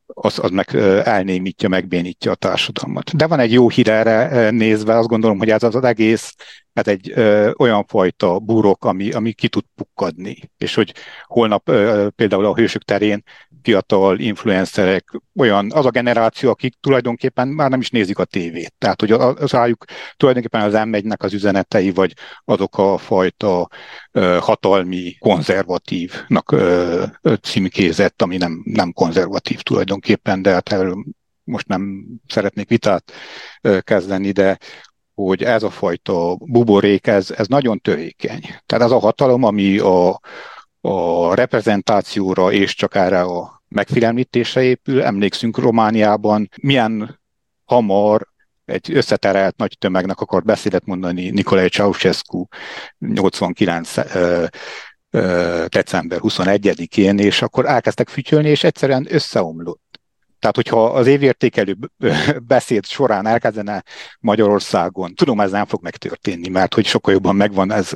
[0.06, 3.16] az, az meg elnémítja, megbénítja a társadalmat.
[3.16, 6.36] De van egy jó hír erre nézve, azt gondolom, hogy ez az, egész,
[6.78, 12.08] ez egy ö, olyan fajta burok, ami, ami ki tud pukkadni, és hogy holnap ö,
[12.16, 13.24] például a hősök terén
[13.62, 18.74] fiatal influencerek, olyan az a generáció, akik tulajdonképpen már nem is nézik a tévét.
[18.78, 19.86] Tehát, hogy az rájuk
[20.18, 22.14] tulajdonképpen az m az üzenetei, vagy
[22.46, 23.70] azok a fajta
[24.12, 27.04] ö, hatalmi konzervatívnak ö,
[27.42, 31.04] címkézett, ami nem, nem konzervatív tulajdonképpen, de hát erről
[31.48, 33.12] most nem szeretnék vitát
[33.80, 34.58] kezdeni, de
[35.24, 38.42] hogy ez a fajta buborék, ez, ez nagyon törékeny.
[38.66, 40.20] Tehát ez a hatalom, ami a,
[40.82, 45.02] a reprezentációra és csak erre a megfélemlítésre épül.
[45.02, 47.20] Emlékszünk Romániában, milyen
[47.66, 48.28] hamar
[48.66, 52.46] egy összeterelt nagy tömegnek akart beszédet mondani Nikolai Ceausescu
[52.98, 53.94] 89
[55.68, 59.87] december 21-én, és akkor elkezdtek fütyölni, és egyszerűen összeomlott.
[60.40, 61.78] Tehát, hogyha az évértékelő
[62.48, 63.84] beszéd során elkezdene
[64.20, 67.92] Magyarországon, tudom, ez nem fog megtörténni, mert hogy sokkal jobban megvan ez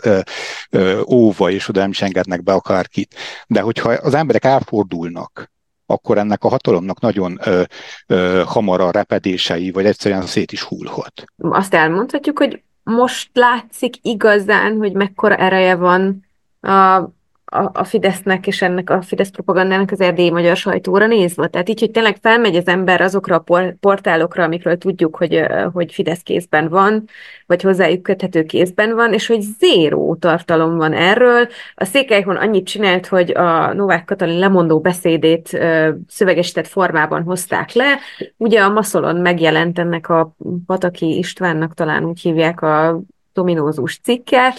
[1.08, 3.15] óva, és oda nem engednek be akárkit.
[3.47, 5.51] De hogyha az emberek elfordulnak,
[5.86, 7.62] akkor ennek a hatalomnak nagyon ö,
[8.08, 11.23] ö, hamar a repedései, vagy egyszerűen szét is hullhat.
[11.38, 16.25] Azt elmondhatjuk, hogy most látszik igazán, hogy mekkora ereje van
[16.62, 17.10] a
[17.53, 21.47] a, a Fidesznek és ennek a Fidesz propagandának az erdélyi magyar sajtóra nézve.
[21.47, 26.21] Tehát így, hogy tényleg felmegy az ember azokra a portálokra, amikről tudjuk, hogy, hogy Fidesz
[26.21, 27.03] kézben van,
[27.45, 31.47] vagy hozzájuk köthető kézben van, és hogy zéró tartalom van erről.
[31.75, 35.59] A Székelyhon annyit csinált, hogy a Novák Katalin lemondó beszédét
[36.07, 37.99] szövegesített formában hozták le.
[38.37, 40.35] Ugye a Maszolon megjelent ennek a
[40.65, 43.01] Pataki Istvánnak talán úgy hívják a
[43.33, 44.53] dominózus cikke,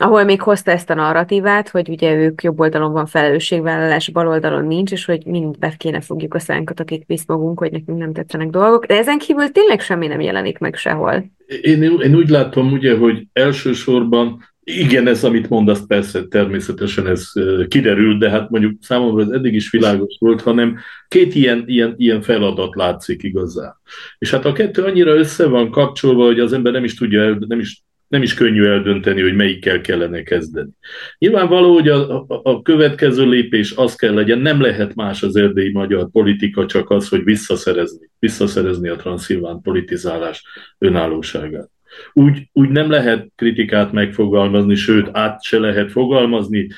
[0.00, 4.64] ahol még hozta ezt a narratívát, hogy ugye ők jobb oldalon van felelősségvállalás, bal oldalon
[4.64, 8.12] nincs, és hogy mind be kéne fogjuk a szánkat, akik visz magunk, hogy nekünk nem
[8.12, 11.30] tetszenek dolgok, de ezen kívül tényleg semmi nem jelenik meg sehol.
[11.62, 17.32] Én, én úgy látom ugye, hogy elsősorban igen, ez, amit mondasz, persze, természetesen ez
[17.68, 22.22] kiderült, de hát mondjuk számomra ez eddig is világos volt, hanem két ilyen, ilyen, ilyen
[22.22, 23.80] feladat látszik igazán.
[24.18, 27.58] És hát a kettő annyira össze van kapcsolva, hogy az ember nem is tudja, nem
[27.58, 30.70] is nem is könnyű eldönteni, hogy melyikkel kellene kezdeni.
[31.18, 36.10] Nyilvánvaló, hogy a, a, következő lépés az kell legyen, nem lehet más az erdélyi magyar
[36.10, 40.44] politika, csak az, hogy visszaszerezni, visszaszerezni a transzilván politizálás
[40.78, 41.70] önállóságát.
[42.12, 46.68] Úgy, úgy nem lehet kritikát megfogalmazni, sőt, át se lehet fogalmazni,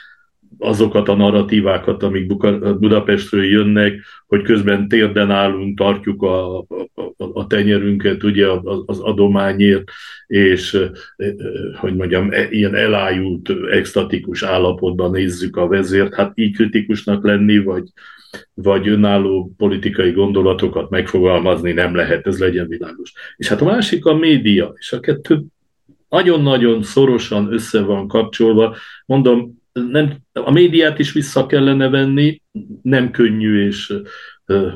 [0.63, 2.27] azokat a narratívákat, amik
[2.79, 6.65] Budapestről jönnek, hogy közben térden állunk, tartjuk a, a,
[7.17, 8.47] a tenyerünket ugye
[8.87, 9.91] az adományért,
[10.27, 10.79] és
[11.77, 16.15] hogy mondjam, e, ilyen elájult, extatikus állapotban nézzük a vezért.
[16.15, 17.85] Hát így kritikusnak lenni, vagy,
[18.55, 23.13] vagy önálló politikai gondolatokat megfogalmazni nem lehet, ez legyen világos.
[23.37, 25.43] És hát a másik a média, és a kettő
[26.09, 28.77] nagyon-nagyon szorosan össze van kapcsolva.
[29.07, 32.43] Mondom, nem, a médiát is vissza kellene venni,
[32.83, 33.93] nem könnyű, és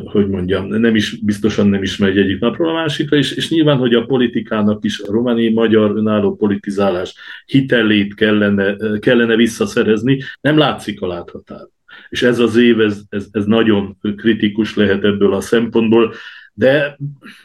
[0.05, 3.77] hogy mondjam, nem is, biztosan nem is megy egyik napról a másikra, és, és nyilván,
[3.77, 7.15] hogy a politikának is a romániai magyar önálló politizálás
[7.47, 11.67] hitelét kellene, kellene visszaszerezni, nem látszik a láthatár.
[12.09, 16.15] És ez az év, ez, ez, ez nagyon kritikus lehet ebből a szempontból,
[16.55, 16.97] de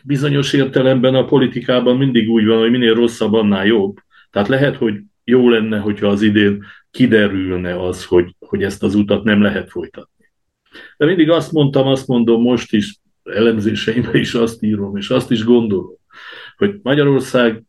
[0.04, 3.98] bizonyos értelemben a politikában mindig úgy van, hogy minél rosszabb, annál jobb.
[4.30, 9.24] Tehát lehet, hogy jó lenne, hogyha az idén kiderülne az, hogy, hogy ezt az utat
[9.24, 10.32] nem lehet folytatni.
[10.98, 15.44] De mindig azt mondtam, azt mondom most is, elemzéseimben is azt írom, és azt is
[15.44, 15.96] gondolom,
[16.58, 17.64] hogy Magyarország,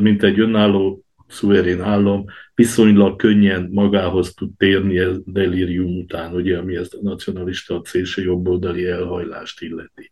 [0.00, 6.76] mint egy önálló, szuverén állam, viszonylag könnyen magához tud térni ez delírium után, ugye, ami
[6.76, 10.10] ezt a nacionalista, a szélső jobboldali elhajlást illeti.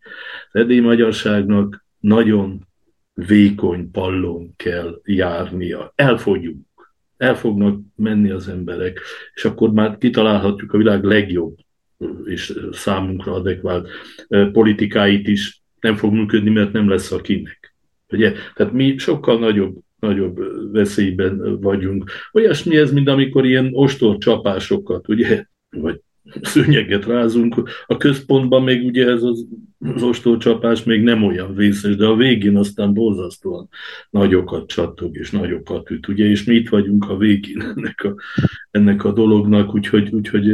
[0.52, 2.68] Az edély magyarságnak nagyon
[3.26, 5.92] vékony pallon kell járnia.
[5.94, 6.68] Elfogyunk
[7.20, 9.00] el fognak menni az emberek,
[9.34, 11.56] és akkor már kitalálhatjuk a világ legjobb
[12.24, 13.88] és számunkra adekvált
[14.52, 17.74] politikáit is, nem fog működni, mert nem lesz akinek.
[18.08, 18.32] Ugye?
[18.54, 20.38] Tehát mi sokkal nagyobb, nagyobb
[20.72, 22.10] veszélyben vagyunk.
[22.32, 26.00] Olyasmi ez, mint amikor ilyen ostor csapásokat, ugye, vagy
[26.42, 29.46] szőnyeget rázunk, a központban még ugye ez az,
[29.78, 33.68] az ostorcsapás még nem olyan vészes, de a végén aztán borzasztóan
[34.10, 38.14] nagyokat csattog és nagyokat üt, ugye, és mi itt vagyunk a végén ennek a,
[38.70, 40.46] ennek a dolognak, úgyhogy, úgyhogy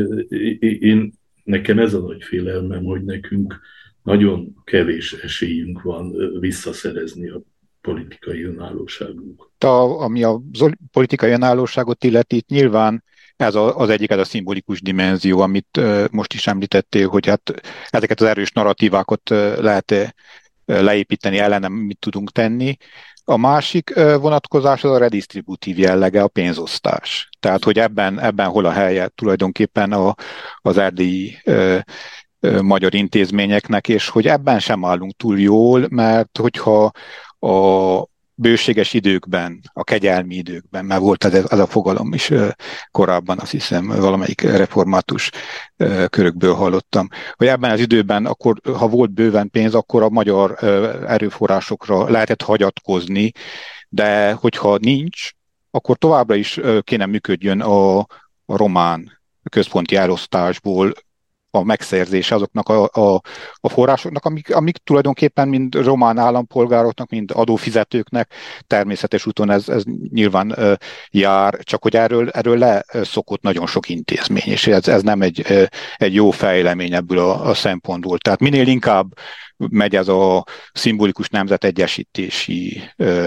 [0.61, 1.13] én,
[1.45, 3.61] nekem ez a nagy félelmem, hogy nekünk
[4.03, 7.41] nagyon kevés esélyünk van visszaszerezni a
[7.81, 9.51] politikai önállóságunk.
[9.59, 9.67] A,
[10.03, 10.41] ami a
[10.93, 13.05] politikai önállóságot illeti, nyilván
[13.37, 17.53] ez a, az egyik, ez a szimbolikus dimenzió, amit most is említettél, hogy hát
[17.91, 20.15] ezeket az erős narratívákat lehet
[20.67, 22.77] leépíteni, ellenem mit tudunk tenni.
[23.25, 27.29] A másik vonatkozás az a redistributív jellege, a pénzosztás.
[27.41, 30.15] Tehát, hogy ebben, ebben hol a helye tulajdonképpen a,
[30.61, 31.39] az erdélyi
[32.61, 36.91] magyar intézményeknek, és hogy ebben sem állunk túl jól, mert hogyha
[37.39, 38.07] a
[38.39, 42.33] bőséges időkben, a kegyelmi időkben, mert volt ez a fogalom is
[42.91, 45.31] korábban, azt hiszem valamelyik református
[46.11, 50.65] körökből hallottam, hogy ebben az időben, akkor, ha volt bőven pénz, akkor a magyar
[51.07, 53.33] erőforrásokra lehetett hagyatkozni,
[53.89, 55.31] de hogyha nincs,
[55.71, 59.21] akkor továbbra is kéne működjön a, a román
[59.51, 60.93] központi elosztásból
[61.57, 63.21] a megszerzése azoknak a, a,
[63.61, 68.33] a forrásoknak, amik, amik tulajdonképpen mind román állampolgároknak, mind adófizetőknek
[68.67, 70.79] természetes úton ez, ez nyilván
[71.11, 76.15] jár, csak hogy erről, erről leszokott nagyon sok intézmény, és ez, ez nem egy, egy
[76.15, 78.19] jó fejlemény ebből a, a szempontból.
[78.19, 79.07] Tehát minél inkább
[79.57, 83.27] megy ez a szimbolikus nemzetegyesítési ö,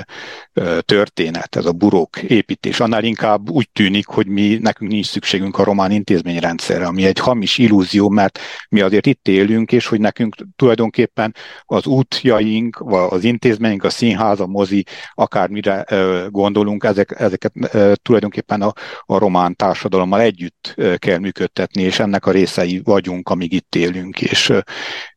[0.53, 2.79] ö, történet, ez a burok építés.
[2.79, 7.57] Annál inkább úgy tűnik, hogy mi nekünk nincs szükségünk a román intézményrendszerre, ami egy hamis
[7.57, 8.39] illúzió, mert
[8.69, 14.47] mi azért itt élünk, és hogy nekünk tulajdonképpen az útjaink, az intézményünk, a színház, a
[14.47, 18.73] mozi, akármire ö, gondolunk, ezek, ezeket ö, tulajdonképpen a,
[19.05, 24.21] a román társadalommal együtt ö, kell működtetni, és ennek a részei vagyunk, amíg itt élünk,
[24.21, 24.53] és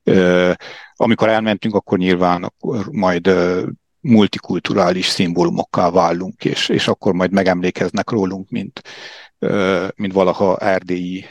[0.02, 0.52] ö,
[0.96, 3.30] amikor elmentünk, akkor nyilván akkor majd
[4.00, 8.82] multikulturális szimbólumokká válunk, és, és akkor majd megemlékeznek rólunk, mint,
[9.94, 11.24] mint valaha erdélyi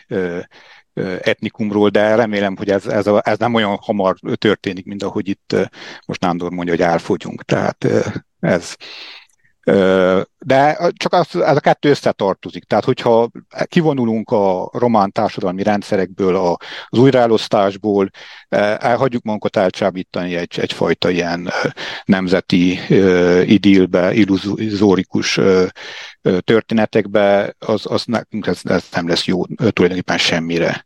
[1.21, 5.55] etnikumról, de remélem, hogy ez, ez, a, ez nem olyan hamar történik, mint ahogy itt
[6.05, 7.43] most Nándor mondja, hogy elfogyunk.
[7.43, 7.87] Tehát
[8.39, 8.75] ez,
[10.39, 12.63] de csak az, ez a kettő összetartozik.
[12.63, 13.29] Tehát, hogyha
[13.65, 18.09] kivonulunk a román társadalmi rendszerekből, az újraelosztásból,
[18.49, 21.49] elhagyjuk magunkat elcsábítani egy, egyfajta ilyen
[22.05, 22.79] nemzeti
[23.53, 25.39] idillbe, illuzórikus
[26.39, 30.85] történetekbe, az, az nekünk ez, ez nem lesz jó tulajdonképpen semmire.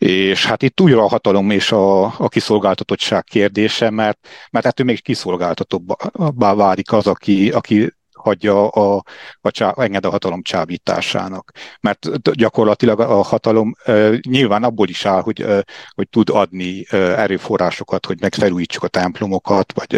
[0.00, 5.02] És hát itt újra a hatalom és a, a kiszolgáltatottság kérdése, mert, mert ettől még
[5.02, 9.02] kiszolgáltatóbbá válik az, aki, aki hagyja a,
[9.40, 11.50] a csá, enged a hatalom csábításának.
[11.80, 16.96] Mert gyakorlatilag a hatalom e, nyilván abból is áll, hogy, e, hogy tud adni e,
[16.96, 19.94] erőforrásokat, hogy megfelújítsuk a templomokat, vagy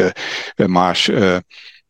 [0.57, 1.43] e, más e,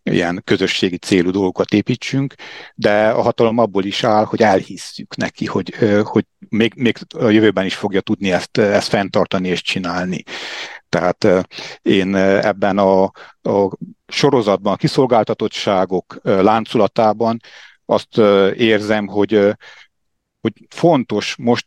[0.02, 2.34] ilyen közösségi célú dolgokat építsünk,
[2.74, 7.64] de a hatalom abból is áll, hogy elhisszük neki, hogy, hogy még, még a jövőben
[7.64, 10.22] is fogja tudni ezt, ezt fenntartani és csinálni.
[10.88, 11.26] Tehát
[11.82, 13.02] én ebben a,
[13.42, 13.76] a
[14.06, 17.40] sorozatban, a kiszolgáltatottságok láncolatában
[17.84, 18.18] azt
[18.56, 19.48] érzem, hogy,
[20.40, 21.66] hogy fontos most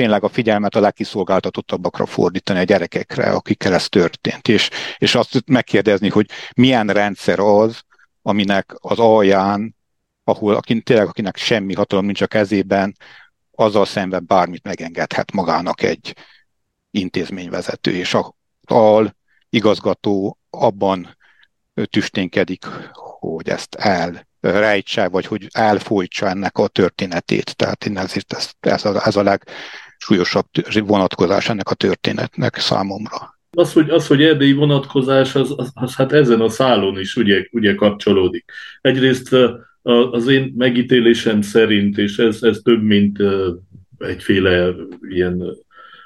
[0.00, 6.08] tényleg a figyelmet a legkiszolgáltatottabbakra fordítani, a gyerekekre, akikkel ez történt, és, és azt megkérdezni,
[6.08, 6.26] hogy
[6.56, 7.80] milyen rendszer az,
[8.22, 9.76] aminek az alján,
[10.24, 12.96] ahol akin, tényleg akinek semmi hatalom nincs a kezében,
[13.50, 16.16] azzal szemben bármit megengedhet magának egy
[16.90, 18.34] intézményvezető, és a
[18.64, 19.16] al
[19.50, 21.16] igazgató abban
[21.90, 22.64] tüsténkedik,
[23.18, 27.56] hogy ezt el rejtse, vagy hogy elfolytsa ennek a történetét.
[27.56, 29.22] Tehát én ezért ez, ez, a, ez a
[30.00, 30.46] legsúlyosabb
[30.86, 33.38] vonatkozás ennek a történetnek számomra.
[33.50, 37.46] Az, hogy, az, hogy erdélyi vonatkozás, az, az, az hát ezen a szálon is ugye,
[37.50, 38.44] ugye kapcsolódik.
[38.80, 39.36] Egyrészt
[40.10, 43.18] az én megítélésem szerint, és ez, ez több, mint
[43.98, 45.56] egyféle ilyen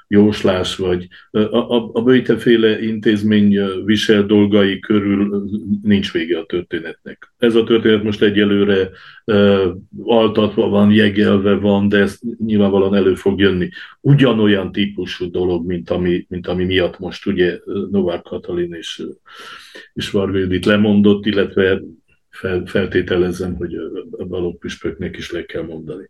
[0.07, 5.45] jóslás, vagy a, a, a bőjteféle intézmény visel dolgai körül
[5.83, 7.33] nincs vége a történetnek.
[7.37, 8.89] Ez a történet most egyelőre
[9.25, 13.69] uh, altatva van, jegelve van, de ez nyilvánvalóan elő fog jönni.
[14.01, 17.59] Ugyanolyan típusú dolog, mint ami, mint ami miatt most ugye
[17.91, 19.03] Novák Katalin és,
[19.93, 21.81] és Varga Judit lemondott, illetve
[22.65, 23.75] feltételezem, hogy
[24.11, 26.07] a balogpüspöknek is le kell mondani.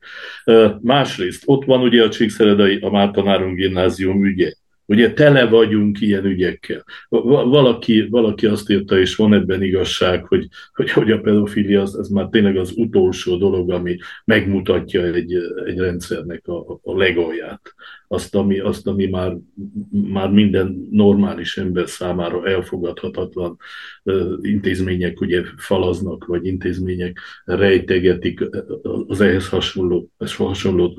[0.82, 4.54] Másrészt, ott van ugye a Csíkszeredai, a Mártanáron gimnázium ügye.
[4.88, 6.84] Ugye tele vagyunk ilyen ügyekkel.
[7.10, 12.10] Valaki, valaki azt írta, és van ebben igazság, hogy, hogy, hogy a pedofilia az, az
[12.10, 15.34] már tényleg az utolsó dolog, ami megmutatja egy,
[15.66, 17.74] egy rendszernek a, a legalját.
[18.08, 19.38] Azt, ami, azt, ami már,
[19.92, 23.58] már minden normális ember számára elfogadhatatlan
[24.42, 28.50] intézmények ugye falaznak, vagy intézmények rejtegetik
[29.08, 30.94] az ehhez hasonló, hasonló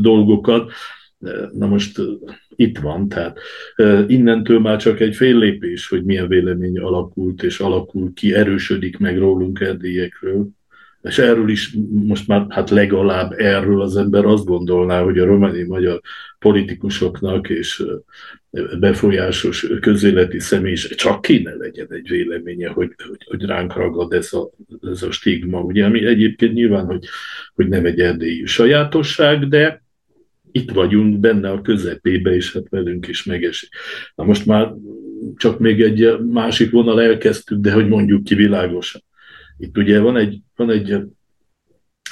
[0.00, 0.72] dolgokat
[1.52, 2.00] Na most
[2.56, 3.38] itt van, tehát
[4.06, 9.18] innentől már csak egy fél lépés, hogy milyen vélemény alakult és alakul ki, erősödik meg
[9.18, 10.48] rólunk erdélyekről.
[11.02, 15.62] És erről is most már hát legalább erről az ember azt gondolná, hogy a románi
[15.62, 16.00] magyar
[16.38, 17.84] politikusoknak és
[18.80, 24.32] befolyásos közéleti személy is csak kéne legyen egy véleménye, hogy, hogy, hogy ránk ragad ez
[24.32, 24.50] a,
[24.90, 27.04] ez a stigma, ugye, ami egyébként nyilván, hogy,
[27.54, 29.82] hogy nem egy erdélyi sajátosság, de
[30.52, 33.68] itt vagyunk benne a közepébe, és hát velünk is megesik.
[34.14, 34.72] Na most már
[35.36, 39.02] csak még egy másik vonal elkezdtük, de hogy mondjuk ki világosan.
[39.58, 40.96] Itt ugye van egy, van egy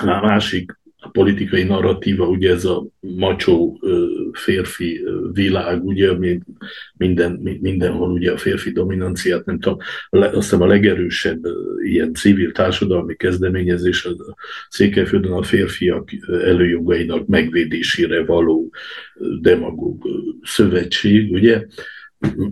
[0.02, 3.80] másik a politikai narratíva, ugye ez a macsó
[4.32, 5.00] férfi
[5.32, 6.10] világ, ugye
[6.96, 9.78] minden, mindenhol ugye a férfi dominanciát, nem tudom,
[10.10, 11.40] azt hiszem a legerősebb
[11.84, 14.36] ilyen civil társadalmi kezdeményezés a
[14.68, 16.08] Székelyföldön a férfiak
[16.44, 18.70] előjogainak megvédésére való
[19.40, 20.06] demagóg
[20.42, 21.66] szövetség, ugye,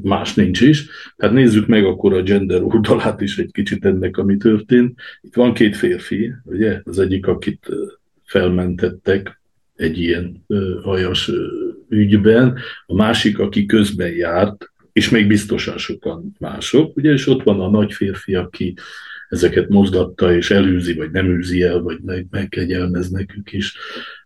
[0.02, 0.86] más nincs is.
[1.16, 4.98] Tehát nézzük meg akkor a gender oldalát is egy kicsit ennek, ami történt.
[5.20, 6.80] Itt van két férfi, ugye?
[6.84, 7.68] Az egyik, akit
[8.24, 9.40] felmentettek
[9.76, 10.44] egy ilyen
[10.82, 11.30] hajas
[11.88, 17.60] ügyben, a másik, aki közben járt, és még biztosan sokan mások, ugye, és ott van
[17.60, 18.74] a nagy férfi, aki
[19.28, 23.76] ezeket mozgatta, és elűzi, vagy nem űzi el, vagy meg, megkegyelmez nekük is.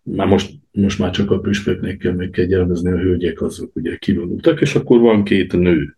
[0.02, 4.74] Már most, most már csak a püspöknek kell megkegyelmezni, a hölgyek azok ugye kivonultak, és
[4.74, 5.96] akkor van két nő.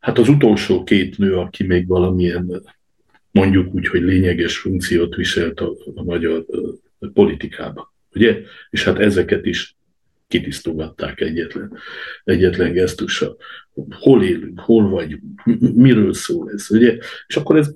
[0.00, 2.62] Hát az utolsó két nő, aki még valamilyen
[3.30, 6.44] mondjuk úgy, hogy lényeges funkciót viselt a, a magyar
[7.12, 7.90] politikában.
[8.14, 8.40] Ugye?
[8.70, 9.76] És hát ezeket is
[10.32, 11.72] kitisztogatták egyetlen,
[12.24, 13.36] egyetlen gesztussal.
[13.90, 15.22] Hol élünk, hol vagyunk,
[15.74, 16.96] miről szól ez, ugye?
[17.26, 17.74] És akkor ez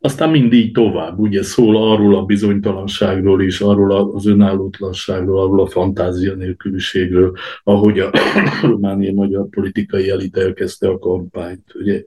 [0.00, 6.34] aztán mindig tovább, ugye szól arról a bizonytalanságról is, arról az önállótlanságról, arról a fantázia
[6.34, 8.10] nélküliségről, ahogy a
[8.62, 12.04] romániai magyar politikai elit elkezdte a kampányt, ugye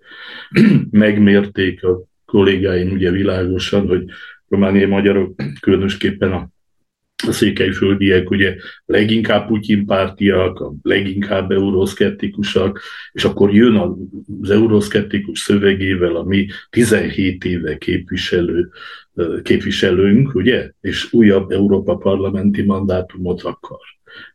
[1.06, 4.04] megmérték a kollégáim ugye világosan, hogy
[4.48, 6.50] romániai magyarok, különösképpen a
[7.28, 8.56] a székelyföldiek ugye
[8.86, 13.98] leginkább Putyin pártiak, a leginkább euroszkeptikusak, és akkor jön
[14.42, 18.70] az euroszkeptikus szövegével a mi 17 éve képviselő,
[19.44, 23.80] képviselőnk, ugye, és újabb Európa parlamenti mandátumot akar.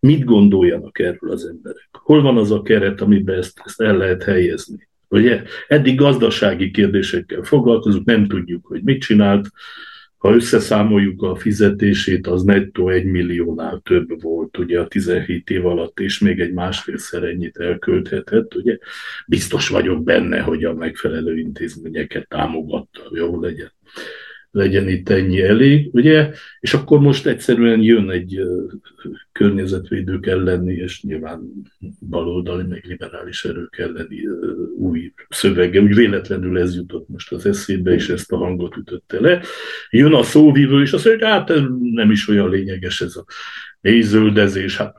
[0.00, 1.88] Mit gondoljanak erről az emberek?
[1.92, 4.88] Hol van az a keret, amiben ezt, ezt el lehet helyezni?
[5.08, 5.42] Ugye?
[5.68, 9.48] Eddig gazdasági kérdésekkel foglalkozunk, nem tudjuk, hogy mit csinált,
[10.16, 16.00] ha összeszámoljuk a fizetését, az nettó egy milliónál több volt ugye a 17 év alatt,
[16.00, 18.78] és még egy másfélszer ennyit elkölthetett, ugye.
[19.26, 23.72] Biztos vagyok benne, hogy a megfelelő intézményeket támogatta, jó legyen
[24.56, 26.30] legyen itt ennyi elég, ugye?
[26.60, 28.40] És akkor most egyszerűen jön egy
[29.32, 31.52] környezetvédők elleni, és nyilván
[32.08, 34.26] baloldali, meg liberális erők elleni
[34.78, 35.80] új szövege.
[35.80, 39.42] Úgy véletlenül ez jutott most az eszébe, és ezt a hangot ütötte le.
[39.90, 43.24] Jön a szóvívő, és azt mondja, hogy hát nem is olyan lényeges ez a
[43.80, 44.96] mélyzöldezés, hát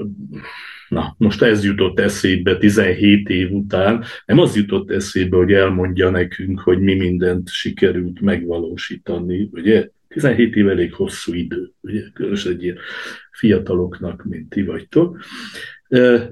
[0.89, 4.03] Na, most ez jutott eszébe 17 év után.
[4.25, 9.89] Nem az jutott eszébe, hogy elmondja nekünk, hogy mi mindent sikerült megvalósítani, ugye?
[10.07, 12.01] 17 év elég hosszú idő, ugye?
[12.13, 12.77] Különösen egy ilyen
[13.31, 15.19] fiataloknak, mint ti vagytok.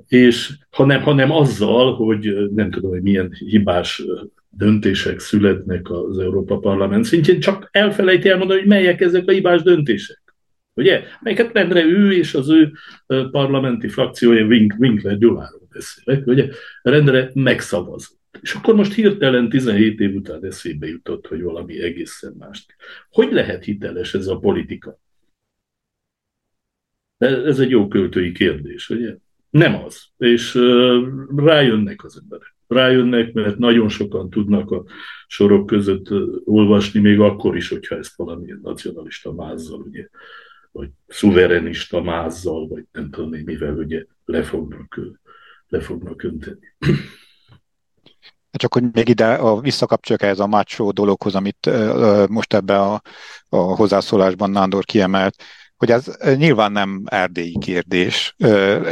[0.07, 4.03] És hanem, hanem azzal, hogy nem tudom, hogy milyen hibás
[4.49, 10.24] döntések születnek az Európa Parlament szintjén, csak elfelejti elmondani, hogy melyek ezek a hibás döntések.
[10.75, 11.03] Ugye?
[11.21, 12.71] Melyeket rendre ő és az ő
[13.31, 16.49] parlamenti frakciója, Wink, Winkler Gyuláról beszélek, ugye?
[16.81, 18.19] Rendre megszavazott.
[18.41, 22.65] És akkor most hirtelen 17 év után eszébe jutott, hogy valami egészen más.
[23.09, 24.99] Hogy lehet hiteles ez a politika?
[27.17, 29.15] Ez egy jó költői kérdés, ugye?
[29.49, 30.03] Nem az.
[30.17, 30.59] És
[31.35, 32.55] rájönnek az emberek.
[32.67, 34.83] Rájönnek, mert nagyon sokan tudnak a
[35.27, 36.07] sorok között
[36.45, 40.09] olvasni, még akkor is, hogyha ezt valamilyen nacionalista mázzal ugye,
[40.75, 44.99] vagy szuverenista mázzal, vagy nem tudom én mivel ugye le fognak,
[45.67, 46.75] le fognak önteni.
[48.51, 52.79] Hát csak hogy még ide a, visszakapcsoljuk ehhez a macho dologhoz, amit uh, most ebbe
[52.79, 53.01] a,
[53.49, 55.43] a hozzászólásban Nándor kiemelt,
[55.77, 58.35] hogy ez nyilván nem erdélyi kérdés.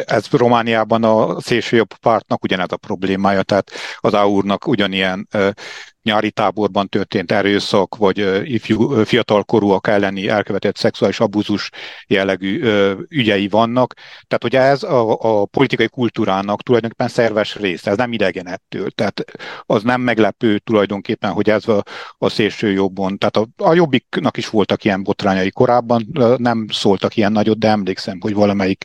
[0.05, 5.27] Ez Romániában a szélsőjobb pártnak ugyanez a problémája, tehát az AUR-nak ugyanilyen
[6.04, 8.18] nyári táborban történt erőszak, vagy
[8.54, 11.70] ifjú, fiatalkorúak elleni elkövetett szexuális abúzus
[12.08, 12.64] jellegű
[13.10, 13.93] ügyei vannak.
[14.28, 18.89] Tehát, hogy ez a, a politikai kultúrának tulajdonképpen szerves része, ez nem idegen ettől.
[18.89, 19.24] Tehát
[19.62, 21.84] az nem meglepő tulajdonképpen, hogy ez a,
[22.18, 27.32] a szélső jobbon, tehát a, a jobbiknak is voltak ilyen botrányai korábban, nem szóltak ilyen
[27.32, 28.84] nagyot, de emlékszem, hogy valamelyik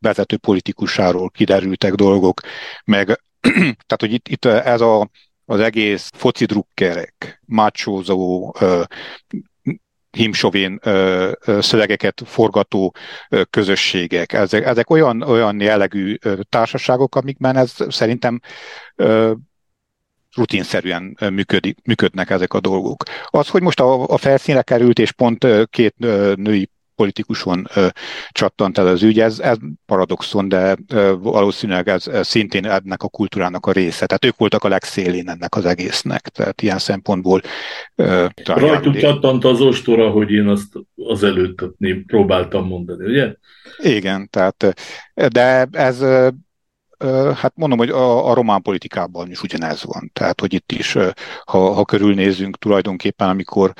[0.00, 2.40] vezető politikusáról kiderültek dolgok,
[2.84, 3.06] meg
[3.86, 5.10] tehát, hogy itt, itt ez a
[5.44, 8.54] az egész foci drukkerek, mácsózó,
[10.10, 12.94] himsovén ö, szövegeket forgató
[13.50, 14.32] közösségek.
[14.32, 16.16] Ezek, ezek olyan, olyan jellegű
[16.48, 18.40] társaságok, amikben ez szerintem
[20.34, 23.02] rutinszerűen működik, működnek ezek a dolgok.
[23.24, 25.94] Az, hogy most a, a felszínre került, és pont két
[26.36, 27.86] női politikuson ö,
[28.30, 33.08] csattant el az ügy, ez, ez paradoxon, de ö, valószínűleg ez, ez szintén ennek a
[33.08, 34.06] kultúrának a része.
[34.06, 37.40] Tehát ők voltak a legszélén ennek az egésznek, tehát ilyen szempontból
[37.94, 41.60] ö, Rajtuk csattant az ostora, hogy én azt az előtt
[42.06, 43.34] próbáltam mondani, ugye?
[43.78, 44.74] Igen, tehát
[45.28, 46.04] de ez
[47.34, 50.10] hát mondom, hogy a, a román politikában is ugyanez van.
[50.12, 50.96] Tehát, hogy itt is,
[51.44, 53.72] ha, ha körülnézünk tulajdonképpen, amikor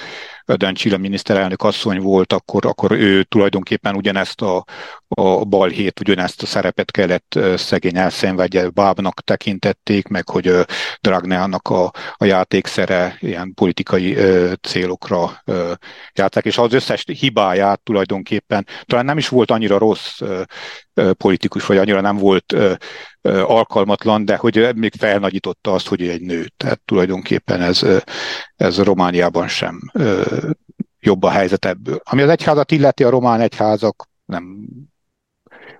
[0.47, 4.64] Dancsila miniszterelnök asszony volt, akkor, akkor ő tulajdonképpen ugyanezt a,
[5.09, 10.53] a balhét, ugyanezt a szerepet kellett szegény elszenvedje, bábnak tekintették, meg hogy
[11.01, 14.16] Dragneának a, a játékszere ilyen politikai
[14.61, 15.42] célokra
[16.12, 20.20] játszák, és az összes hibáját tulajdonképpen talán nem is volt annyira rossz
[21.16, 22.57] politikus, vagy annyira nem volt
[23.29, 26.47] alkalmatlan, de hogy még felnagyította azt, hogy egy nő.
[26.57, 27.87] Tehát tulajdonképpen ez,
[28.57, 29.81] ez Romániában sem
[31.01, 32.01] jobb a helyzet ebből.
[32.03, 34.66] Ami az egyházat illeti, a román egyházak nem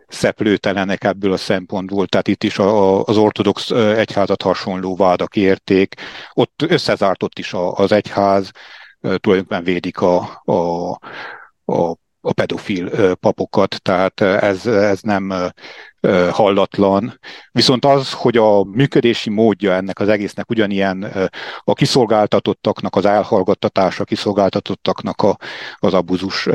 [0.09, 5.95] szeplőtelenek ebből a szempontból, tehát itt is a, az ortodox egyházat hasonló vádak érték.
[6.32, 8.51] Ott összezárt ott is az egyház,
[9.01, 10.90] tulajdonképpen védik a, a,
[11.64, 15.34] a a pedofil papokat, tehát ez, ez nem
[16.30, 17.18] hallatlan.
[17.52, 21.02] Viszont az, hogy a működési módja ennek az egésznek ugyanilyen
[21.58, 25.36] a kiszolgáltatottaknak az elhallgattatása, a kiszolgáltatottaknak a,
[25.78, 26.48] az abuzus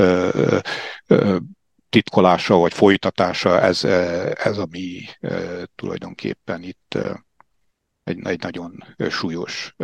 [1.89, 3.83] titkolása vagy folytatása, ez,
[4.33, 5.01] ez ami
[5.75, 6.97] tulajdonképpen itt
[8.09, 9.75] egy, egy nagyon súlyos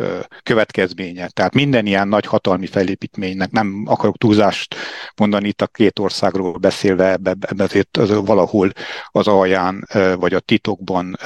[0.42, 1.28] következménye.
[1.28, 4.74] Tehát minden ilyen nagy hatalmi felépítménynek, nem akarok túlzást
[5.16, 8.70] mondani itt a két országról beszélve, ebbe, ebbe azért az, valahol
[9.10, 9.86] az alján
[10.18, 11.16] vagy a titokban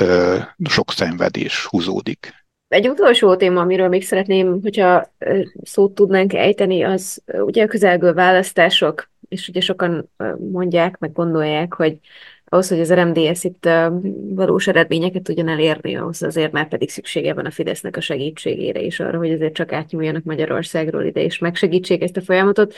[0.64, 2.38] sok szenvedés húzódik.
[2.68, 5.12] Egy utolsó téma, amiről még szeretném, hogyha
[5.62, 10.11] szót tudnánk ejteni, az ugye a közelgő választások, és ugye sokan
[10.51, 11.98] mondják, meg gondolják, hogy
[12.53, 13.68] ahhoz, hogy az RMDS itt
[14.34, 19.01] valós eredményeket tudjon elérni, ahhoz azért már pedig szüksége van a Fidesznek a segítségére is
[19.01, 22.74] arra, hogy azért csak átnyúljanak Magyarországról ide, és megsegítsék ezt a folyamatot.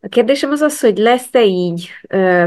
[0.00, 1.90] A kérdésem az az, hogy lesz-e így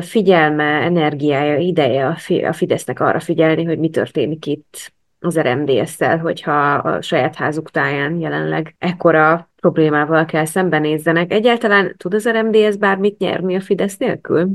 [0.02, 7.02] figyelme, energiája, ideje a Fidesznek arra figyelni, hogy mi történik itt az RMDS-szel, hogyha a
[7.02, 11.32] saját házuk táján jelenleg ekkora problémával kell szembenézzenek.
[11.32, 14.50] Egyáltalán tud az RMDS bármit nyerni a Fidesz nélkül?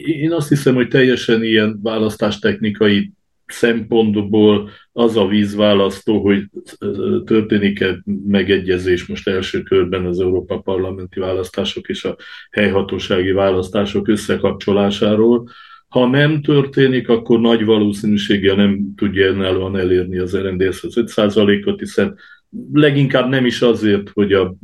[0.00, 3.12] Én azt hiszem, hogy teljesen ilyen választástechnikai
[3.46, 6.44] szempontból az a vízválasztó, hogy
[7.24, 12.16] történik-e megegyezés most első körben az Európa parlamenti választások és a
[12.50, 15.48] helyhatósági választások összekapcsolásáról.
[15.88, 22.18] Ha nem történik, akkor nagy valószínűséggel nem tudja önállóan elérni az RNDS az 5%-ot, hiszen
[22.72, 24.54] leginkább nem is azért, hogy a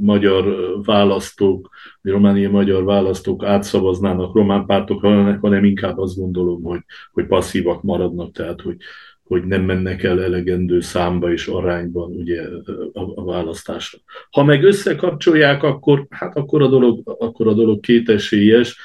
[0.00, 1.68] magyar választók,
[2.02, 5.00] a romániai magyar választók átszavaznának román pártok,
[5.40, 6.80] hanem inkább azt gondolom, hogy,
[7.12, 8.76] hogy passzívak maradnak, tehát hogy,
[9.22, 12.42] hogy nem mennek el elegendő számba és arányban ugye
[12.92, 13.98] a, a választásra.
[14.30, 18.78] Ha meg összekapcsolják, akkor, hát akkor a dolog, akkor a dolog kétesélyes,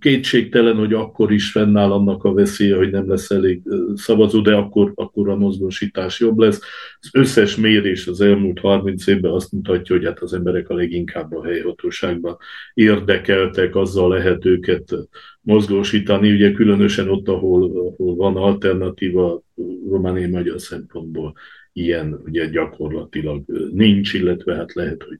[0.00, 3.62] Kétségtelen, hogy akkor is fennáll annak a veszélye, hogy nem lesz elég
[3.94, 6.60] szavazó, de akkor, akkor a mozgósítás jobb lesz.
[7.00, 11.36] Az összes mérés az elmúlt 30 évben azt mutatja, hogy hát az emberek a leginkább
[11.36, 12.36] a helyhatóságban
[12.74, 14.94] érdekeltek, azzal lehet őket
[15.40, 19.42] mozgósítani, ugye különösen ott, ahol, ahol van alternatíva
[19.88, 21.34] romániai magyar szempontból
[21.72, 23.42] ilyen ugye gyakorlatilag
[23.72, 25.18] nincs, illetve hát lehet, hogy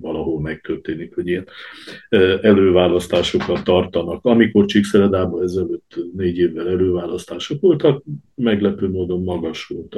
[0.00, 1.46] valahol megtörténik, hogy ilyen
[2.42, 4.24] előválasztásokat tartanak.
[4.24, 9.94] Amikor Csíkszeredában ezelőtt négy évvel előválasztások voltak, meglepő módon magas volt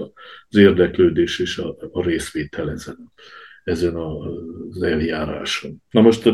[0.49, 3.13] az érdeklődés és a, a részvétel ezen,
[3.65, 5.83] ezen az eljáráson.
[5.91, 6.33] Na most,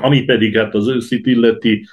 [0.00, 1.86] ami pedig hát az őszit illeti,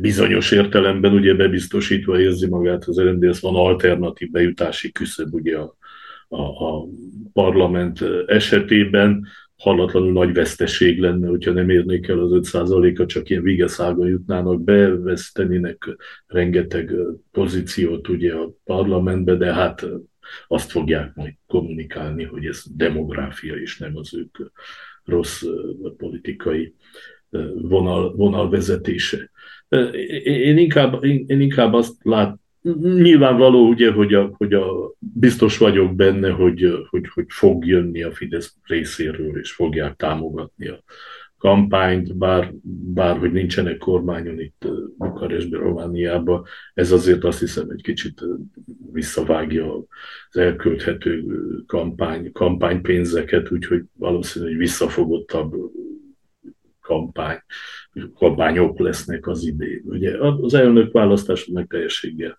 [0.00, 5.76] bizonyos értelemben ugye bebiztosítva érzi magát az RMDS, van alternatív bejutási küszöb ugye a,
[6.28, 6.86] a, a
[7.32, 9.26] parlament esetében,
[9.56, 14.96] hallatlanul nagy veszteség lenne, hogyha nem érnék el az 5%-a, csak ilyen vigeszága jutnának be,
[14.96, 16.94] vesztenének rengeteg
[17.30, 19.86] pozíciót ugye a parlamentbe, de hát
[20.48, 24.36] azt fogják majd kommunikálni, hogy ez demográfia és nem az ők
[25.04, 25.42] rossz
[25.96, 26.74] politikai
[27.54, 29.30] vonal, vonal vezetése.
[30.24, 32.36] Én inkább, én inkább azt lát,
[32.80, 38.12] nyilvánvaló ugye, hogy, a, hogy a, biztos vagyok benne, hogy, hogy, hogy fog jönni a
[38.12, 40.82] Fidesz részéről, és fogják támogatni a
[41.38, 42.52] kampányt, bár,
[42.94, 44.66] bár hogy nincsenek kormányon itt
[44.98, 46.44] Bukarestben, Romániában,
[46.74, 48.24] ez azért azt hiszem egy kicsit
[48.92, 49.74] visszavágja
[50.30, 51.24] az elkölthető
[51.66, 55.54] kampány, kampánypénzeket, úgyhogy valószínűleg visszafogottabb
[56.88, 57.38] kampány,
[58.14, 59.82] kampányok lesznek az idén.
[59.84, 62.36] Ugye az elnök választáson meg teljességgel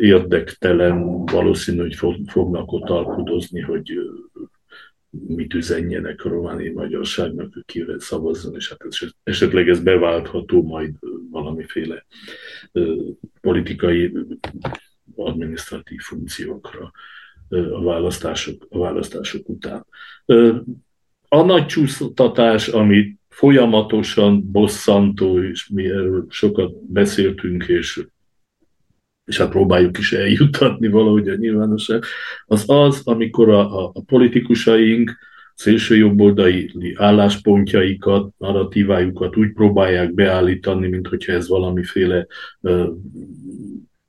[0.00, 3.98] érdektelen, valószínű, hogy fognak ott alkudozni, hogy
[5.10, 8.80] mit üzenjenek a romániai magyarságnak, hogy kire szavazzon, és hát
[9.22, 10.94] esetleg ez beváltható majd
[11.30, 12.06] valamiféle
[13.40, 14.12] politikai,
[15.14, 16.90] adminisztratív funkciókra
[17.48, 19.86] a választások, a választások után.
[21.28, 28.06] A nagy csúsztatás, amit folyamatosan bosszantó, és mi erről sokat beszéltünk, és,
[29.24, 32.04] és hát próbáljuk is eljuttatni valahogy a nyilvánosság,
[32.46, 35.16] az az, amikor a, a, a politikusaink
[35.54, 42.26] szélső jobboldali álláspontjaikat, narratívájukat úgy próbálják beállítani, mint hogyha ez valamiféle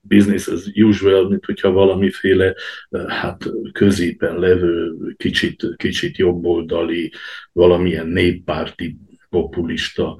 [0.01, 2.53] business as usual, mint hogyha valamiféle
[3.07, 7.11] hát középen levő, kicsit, kicsit jobboldali,
[7.51, 8.97] valamilyen néppárti
[9.37, 10.17] populista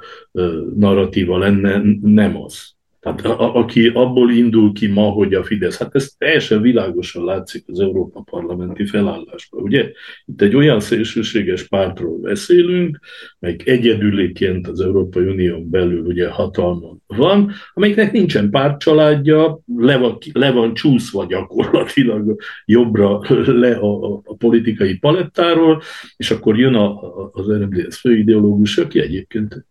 [0.76, 2.76] narratíva lenne, nem az.
[3.16, 7.64] Tehát a, aki abból indul ki ma, hogy a Fidesz, hát ez teljesen világosan látszik
[7.68, 9.91] az Európa parlamenti felállásban, ugye?
[10.26, 12.99] Itt egy olyan szélsőséges pártról beszélünk,
[13.39, 20.51] meg egyedüléként az Európai Unión belül ugye hatalmon van, amelyiknek nincsen pártcsaládja, le van, le
[20.51, 22.36] van csúszva gyakorlatilag
[22.66, 25.82] jobbra le a, a, a politikai palettáról,
[26.18, 29.66] és akkor jön a, a, az RMDS főideológus, aki egyébként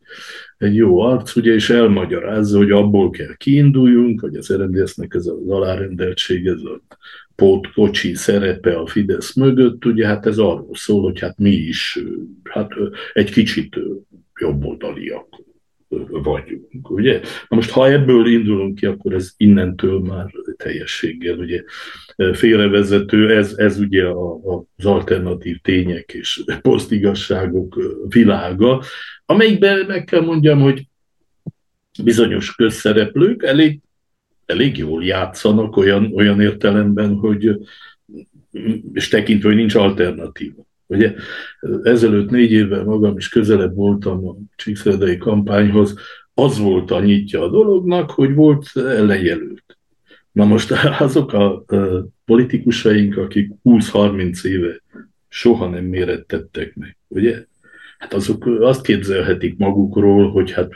[0.59, 5.49] egy jó arc, ugye, és elmagyarázza, hogy abból kell kiinduljunk, hogy az RMDS-nek ez az
[5.49, 6.81] alárendeltség, ez a
[7.35, 11.99] pótkocsi szerepe a Fidesz mögött, ugye hát ez arról szól, hogy hát mi is
[12.43, 12.73] hát
[13.13, 13.77] egy kicsit
[14.41, 15.46] jobboldaliak
[16.09, 17.21] vagyunk, ugye?
[17.49, 21.63] Na most, ha ebből indulunk ki, akkor ez innentől már teljességgel ugye
[22.33, 24.41] félrevezető, ez, ez ugye a,
[24.77, 27.79] az alternatív tények és posztigasságok
[28.09, 28.83] világa,
[29.27, 30.87] amelyikben meg kell mondjam, hogy
[32.03, 33.81] bizonyos közszereplők elég,
[34.47, 37.59] elég jól játszanak olyan, olyan értelemben, hogy
[38.93, 40.67] és tekintve, hogy nincs alternatíva.
[40.87, 41.15] Ugye
[41.83, 45.95] ezelőtt négy évvel magam is közelebb voltam a Csíkszerdai kampányhoz,
[46.35, 49.79] az volt a nyitja a dolognak, hogy volt ellenjelölt.
[50.33, 51.65] Na most azok a
[52.25, 54.83] politikusaink, akik 20-30 éve
[55.29, 57.45] soha nem mérettettek meg, ugye?
[57.99, 60.75] Hát azok azt képzelhetik magukról, hogy hát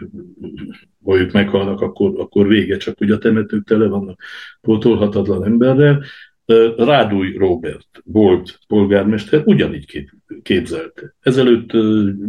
[1.04, 4.22] ha ők meghalnak, akkor, akkor vége, csak hogy a temetők tele vannak
[4.60, 6.02] pótolhatatlan emberrel.
[6.76, 10.10] Rádúj Robert volt polgármester, ugyanígy
[10.42, 11.14] képzelte.
[11.20, 11.72] Ezelőtt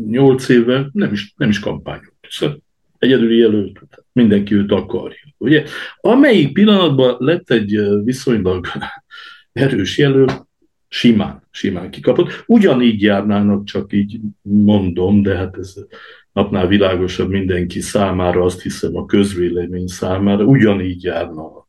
[0.08, 2.14] nyolc évvel nem is, nem is kampányolt.
[2.30, 2.62] Szóval
[2.98, 3.80] egyedüli jelölt,
[4.14, 5.20] mindenki őt akarja.
[5.38, 5.64] Ugye?
[6.02, 8.68] Amelyik pillanatban lett egy viszonylag
[9.52, 10.48] erős jelölt,
[10.88, 12.44] simán, simán kikapott.
[12.48, 15.76] Ugyanígy járnának, csak így mondom, de hát ez
[16.34, 21.61] napnál világosabb mindenki számára, azt hiszem a közvélemény számára, ugyanígy járna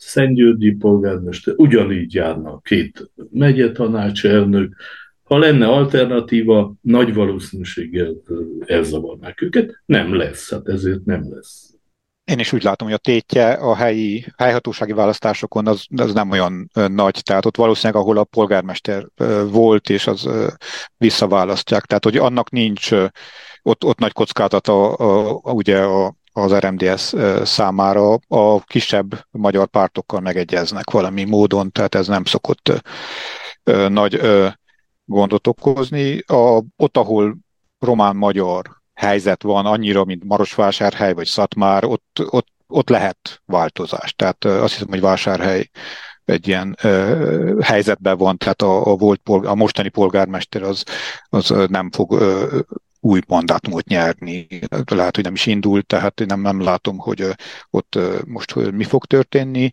[0.00, 4.74] Szentgyörgyi polgármester, ugyanígy járna két megyetanácselnök,
[5.22, 8.14] ha lenne alternatíva, nagy valószínűséggel
[8.66, 9.82] elzavarnák őket.
[9.86, 11.74] Nem lesz, hát ezért nem lesz.
[12.24, 16.70] Én is úgy látom, hogy a tétje a helyi helyhatósági választásokon az, az nem olyan
[16.72, 19.06] nagy, tehát ott valószínűleg, ahol a polgármester
[19.50, 20.28] volt, és az
[20.96, 22.90] visszaválasztják, tehát hogy annak nincs
[23.62, 29.66] ott, ott nagy kockázat a, a, a, ugye a, az RMDS számára a kisebb magyar
[29.66, 32.82] pártokkal megegyeznek valami módon, tehát ez nem szokott
[33.88, 34.20] nagy
[35.04, 36.18] gondot okozni.
[36.26, 37.36] A, ott, ahol
[37.78, 38.62] román-magyar
[38.94, 44.14] helyzet van annyira, mint Marosvásárhely vagy Szatmár, ott, ott, ott lehet változás.
[44.14, 45.70] Tehát azt hiszem, hogy Vásárhely
[46.24, 50.84] egy ilyen ö, helyzetben van, tehát a, a, volt polgár, a mostani polgármester az,
[51.28, 52.58] az nem fog ö,
[53.00, 54.46] új mandátumot nyerni.
[54.86, 57.26] Lehet, hogy nem is indult, tehát én nem, nem látom, hogy
[57.70, 59.70] ott most mi fog történni.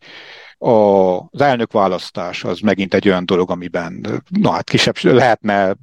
[0.57, 0.71] A,
[1.17, 5.75] az elnökválasztás az megint egy olyan dolog, amiben na hát kisebb lehetne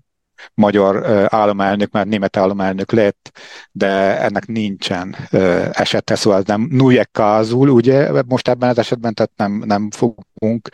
[0.55, 3.31] magyar államelnök, már német államelnök lett,
[3.73, 5.17] de ennek nincsen
[5.73, 10.69] esete, szóval nem nujek kázul, ugye, most ebben az esetben, tehát nem, nem fogunk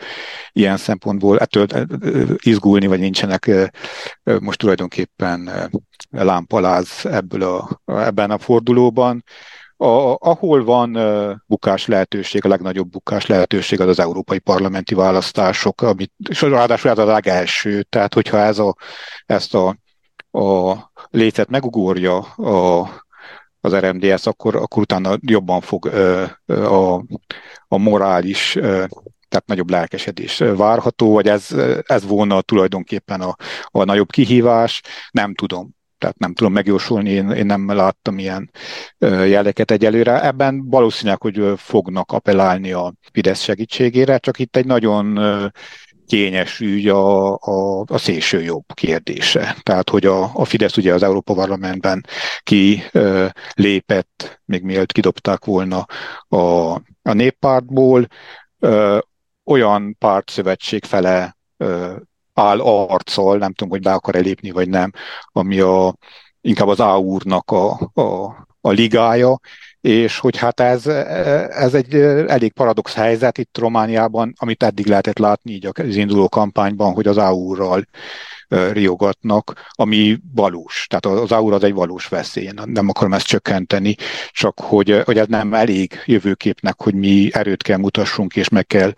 [0.51, 1.67] ilyen szempontból ettől
[2.37, 3.51] izgulni, vagy nincsenek
[4.39, 5.49] most tulajdonképpen
[6.09, 9.23] lámpaláz ebből a, ebben a fordulóban.
[9.81, 15.81] A, ahol van uh, bukás lehetőség, a legnagyobb bukás lehetőség az az európai parlamenti választások,
[15.81, 18.75] amit, és ráadásul ez a legelső, tehát hogyha ez a,
[19.25, 19.77] ezt a,
[20.39, 20.75] a
[21.09, 22.89] lécet megugorja a,
[23.61, 26.29] az RMDS, akkor, akkor utána jobban fog uh,
[26.73, 27.03] a,
[27.67, 28.63] a morális uh,
[29.27, 31.51] tehát nagyobb lelkesedés várható, vagy ez,
[31.85, 37.45] ez volna tulajdonképpen a, a nagyobb kihívás, nem tudom tehát nem tudom megjósolni, én, én
[37.45, 38.51] nem láttam ilyen
[39.25, 40.23] jeleket egyelőre.
[40.23, 45.19] Ebben valószínűleg, hogy fognak appellálni a Fidesz segítségére, csak itt egy nagyon
[46.07, 49.55] kényes ügy a, a, a szélső jobb kérdése.
[49.63, 52.05] Tehát, hogy a, a Fidesz ugye az Európa Parlamentben
[52.39, 52.83] ki
[53.53, 55.85] lépett, még mielőtt kidobták volna
[56.27, 56.37] a,
[57.01, 58.07] a néppártból,
[59.45, 61.37] olyan pártszövetség fele
[62.33, 64.91] áll arccal, nem tudom, hogy be akar-e vagy nem,
[65.31, 65.95] ami a,
[66.41, 68.25] inkább az áúrnak a, a,
[68.61, 69.39] a ligája,
[69.81, 70.87] és hogy hát ez,
[71.47, 71.95] ez egy
[72.27, 77.17] elég paradox helyzet itt Romániában, amit eddig lehetett látni így az induló kampányban, hogy az
[77.17, 77.85] AU-ral
[78.71, 80.87] riogatnak, ami valós.
[80.89, 83.95] Tehát az aura az egy valós veszély, nem akarom ezt csökkenteni,
[84.31, 88.93] csak hogy, hogy ez nem elég jövőképnek, hogy mi erőt kell mutassunk, és meg kell,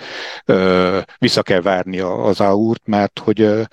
[1.18, 3.66] vissza kell várni az aurt, mert hogy ez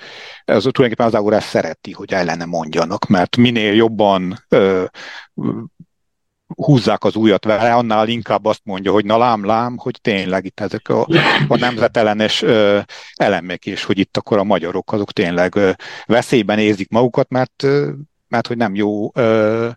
[0.44, 4.44] tulajdonképpen az aura szereti, hogy ellene mondjanak, mert minél jobban
[6.56, 10.60] húzzák az újat vele, annál inkább azt mondja, hogy na lám, lám, hogy tényleg itt
[10.60, 11.06] ezek a,
[11.48, 12.78] a nemzetellenes ö,
[13.14, 15.70] elemek, és hogy itt akkor a magyarok azok tényleg ö,
[16.06, 17.90] veszélyben érzik magukat, mert, ö,
[18.28, 19.68] mert hogy nem jó ö,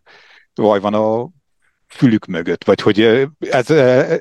[0.56, 1.30] vaj van a
[1.94, 3.02] fülük mögött, vagy hogy
[3.40, 3.70] ez,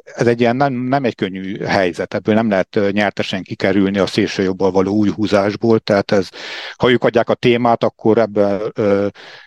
[0.05, 4.43] ez egy ilyen nem, nem egy könnyű helyzet, ebből nem lehet nyertesen kikerülni a szélső
[4.43, 6.29] jobbal való új húzásból, tehát ez,
[6.77, 8.73] ha ők adják a témát, akkor ebből,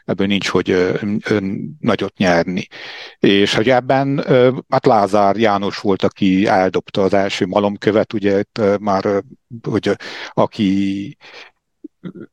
[0.06, 1.00] ebből nincs, hogy
[1.80, 2.68] nagyot nyerni.
[3.20, 4.26] És hogy ebben,
[4.70, 9.24] hát Lázár János volt, aki eldobta az első malomkövet, ugye itt már,
[9.62, 9.98] hogy
[10.30, 11.18] aki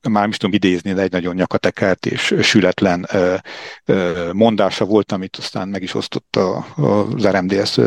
[0.09, 3.09] már is tudom idézni, de egy nagyon nyakatekert és sületlen
[4.33, 7.79] mondása volt, amit aztán meg is osztotta az RMDS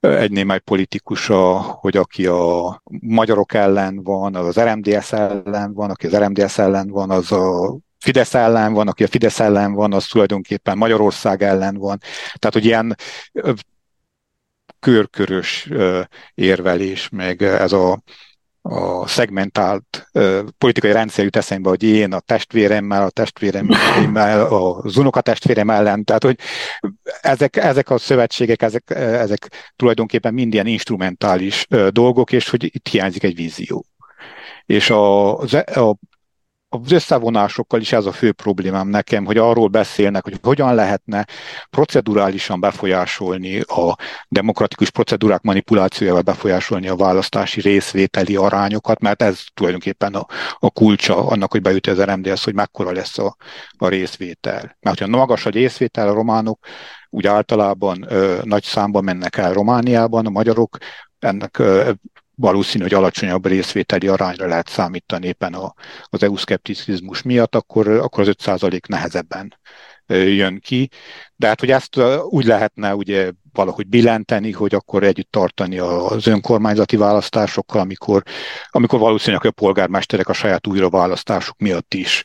[0.00, 6.16] egy némely politikusa, hogy aki a magyarok ellen van, az RMDS ellen van, aki az
[6.16, 10.78] RMDS ellen van, az a Fidesz ellen van, aki a Fidesz ellen van, az tulajdonképpen
[10.78, 11.98] Magyarország ellen van.
[12.34, 12.96] Tehát, hogy ilyen
[14.80, 15.68] körkörös
[16.34, 18.02] érvelés, meg ez a
[18.68, 25.70] a szegmentált uh, politikai rendszer jut eszembe, hogy én a testvéremmel, a testvéremmel, az unokatestvérem
[25.70, 26.38] ellen, tehát hogy
[27.20, 32.88] ezek, ezek a szövetségek, ezek, ezek tulajdonképpen mind ilyen instrumentális uh, dolgok, és hogy itt
[32.88, 33.84] hiányzik egy vízió.
[34.66, 35.96] És a, a
[36.68, 41.26] az összevonásokkal is ez a fő problémám nekem, hogy arról beszélnek, hogy hogyan lehetne
[41.70, 43.96] procedurálisan befolyásolni a
[44.28, 50.26] demokratikus procedúrák manipulációjával befolyásolni a választási részvételi arányokat, mert ez tulajdonképpen a,
[50.58, 53.36] a kulcsa annak, hogy bejut az RMDS, hogy mekkora lesz a,
[53.78, 54.76] a részvétel.
[54.80, 56.66] Mert hogyha magas a részvétel, a románok
[57.10, 60.76] úgy általában ö, nagy számban mennek el Romániában, a magyarok
[61.18, 61.62] ennek
[62.38, 65.74] valószínű, hogy alacsonyabb részvételi arányra lehet számítani éppen a,
[66.04, 69.58] az EU-szkepticizmus miatt, akkor, akkor az 5% nehezebben
[70.08, 70.88] jön ki.
[71.36, 76.96] De hát, hogy ezt úgy lehetne ugye valahogy billenteni, hogy akkor együtt tartani az önkormányzati
[76.96, 78.22] választásokkal, amikor,
[78.70, 82.22] amikor valószínűleg a polgármesterek a saját újraválasztásuk miatt is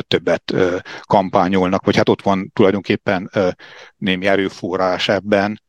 [0.00, 0.54] többet
[1.02, 3.30] kampányolnak, vagy hát ott van tulajdonképpen
[3.96, 5.60] némi erőforrás ebben,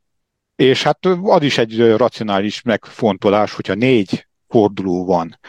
[0.58, 5.40] és hát az is egy racionális megfontolás, hogyha négy forduló van,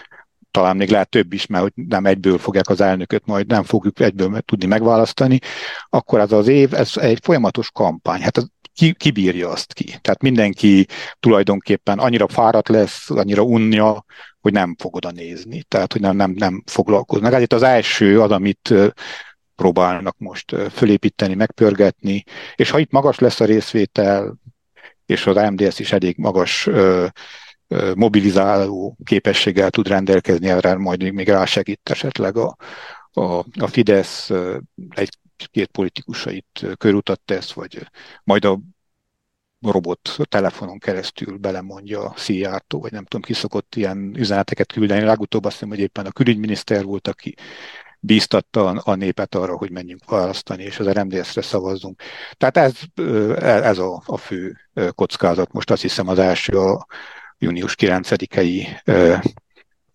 [0.50, 4.40] talán még lehet több is, mert nem egyből fogják az elnököt, majd nem fogjuk egyből
[4.40, 5.38] tudni megválasztani,
[5.88, 8.20] akkor ez az év, ez egy folyamatos kampány.
[8.20, 9.84] Hát az, ki, ki bírja azt ki?
[9.84, 10.86] Tehát mindenki
[11.20, 14.04] tulajdonképpen annyira fáradt lesz, annyira unja,
[14.40, 17.32] hogy nem fog oda nézni, tehát hogy nem, nem, nem foglalkoznak.
[17.32, 18.74] Hát itt az első az, amit
[19.56, 24.38] próbálnak most fölépíteni, megpörgetni, és ha itt magas lesz a részvétel,
[25.09, 26.68] és az AMDS is elég magas
[27.94, 32.56] mobilizáló képességgel tud rendelkezni, erre majd még rásegít esetleg a,
[33.12, 34.30] a, a Fidesz
[34.88, 37.88] egy-két politikusait körutat tesz, vagy
[38.24, 38.61] majd a
[39.61, 45.04] robot telefonon keresztül belemondja a Szijjártó, vagy nem tudom, ki szokott ilyen üzeneteket küldeni.
[45.04, 47.34] Legutóbb azt hiszem, hogy éppen a külügyminiszter volt, aki
[48.01, 52.03] bíztatta a népet arra, hogy menjünk választani, és az RMDS-re szavazzunk.
[52.36, 52.74] Tehát ez,
[53.42, 54.57] ez a, a fő
[54.94, 55.53] kockázat.
[55.53, 56.86] Most azt hiszem az első a
[57.38, 58.66] június 9-i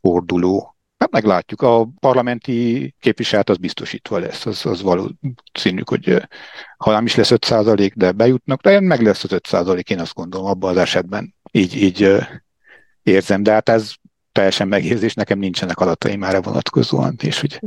[0.01, 0.75] forduló.
[0.97, 1.61] Hát meglátjuk.
[1.61, 6.27] A parlamenti képviselet az biztosítva lesz, az, az valószínű, hogy
[6.77, 10.47] ha nem is lesz 5 de bejutnak, de meg lesz az 5 én azt gondolom
[10.47, 11.35] abban az esetben.
[11.51, 12.15] Így, így
[13.03, 13.93] érzem, de hát ez
[14.33, 17.15] teljesen megérzés, nekem nincsenek adataim erre vonatkozóan.
[17.21, 17.59] És hogy...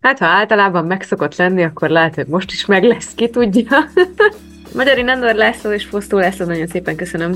[0.00, 3.68] Hát ha általában megszokott lenni, akkor lehet, hogy most is meg lesz, ki tudja.
[4.74, 7.32] Magyari Nandor László és Fosztó László, nagyon szépen köszönöm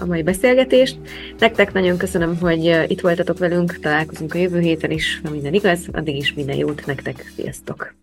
[0.00, 0.98] a mai beszélgetést.
[1.38, 5.86] Nektek nagyon köszönöm, hogy itt voltatok velünk, találkozunk a jövő héten is, ha minden igaz,
[5.92, 7.94] addig is minden jót nektek, sziasztok!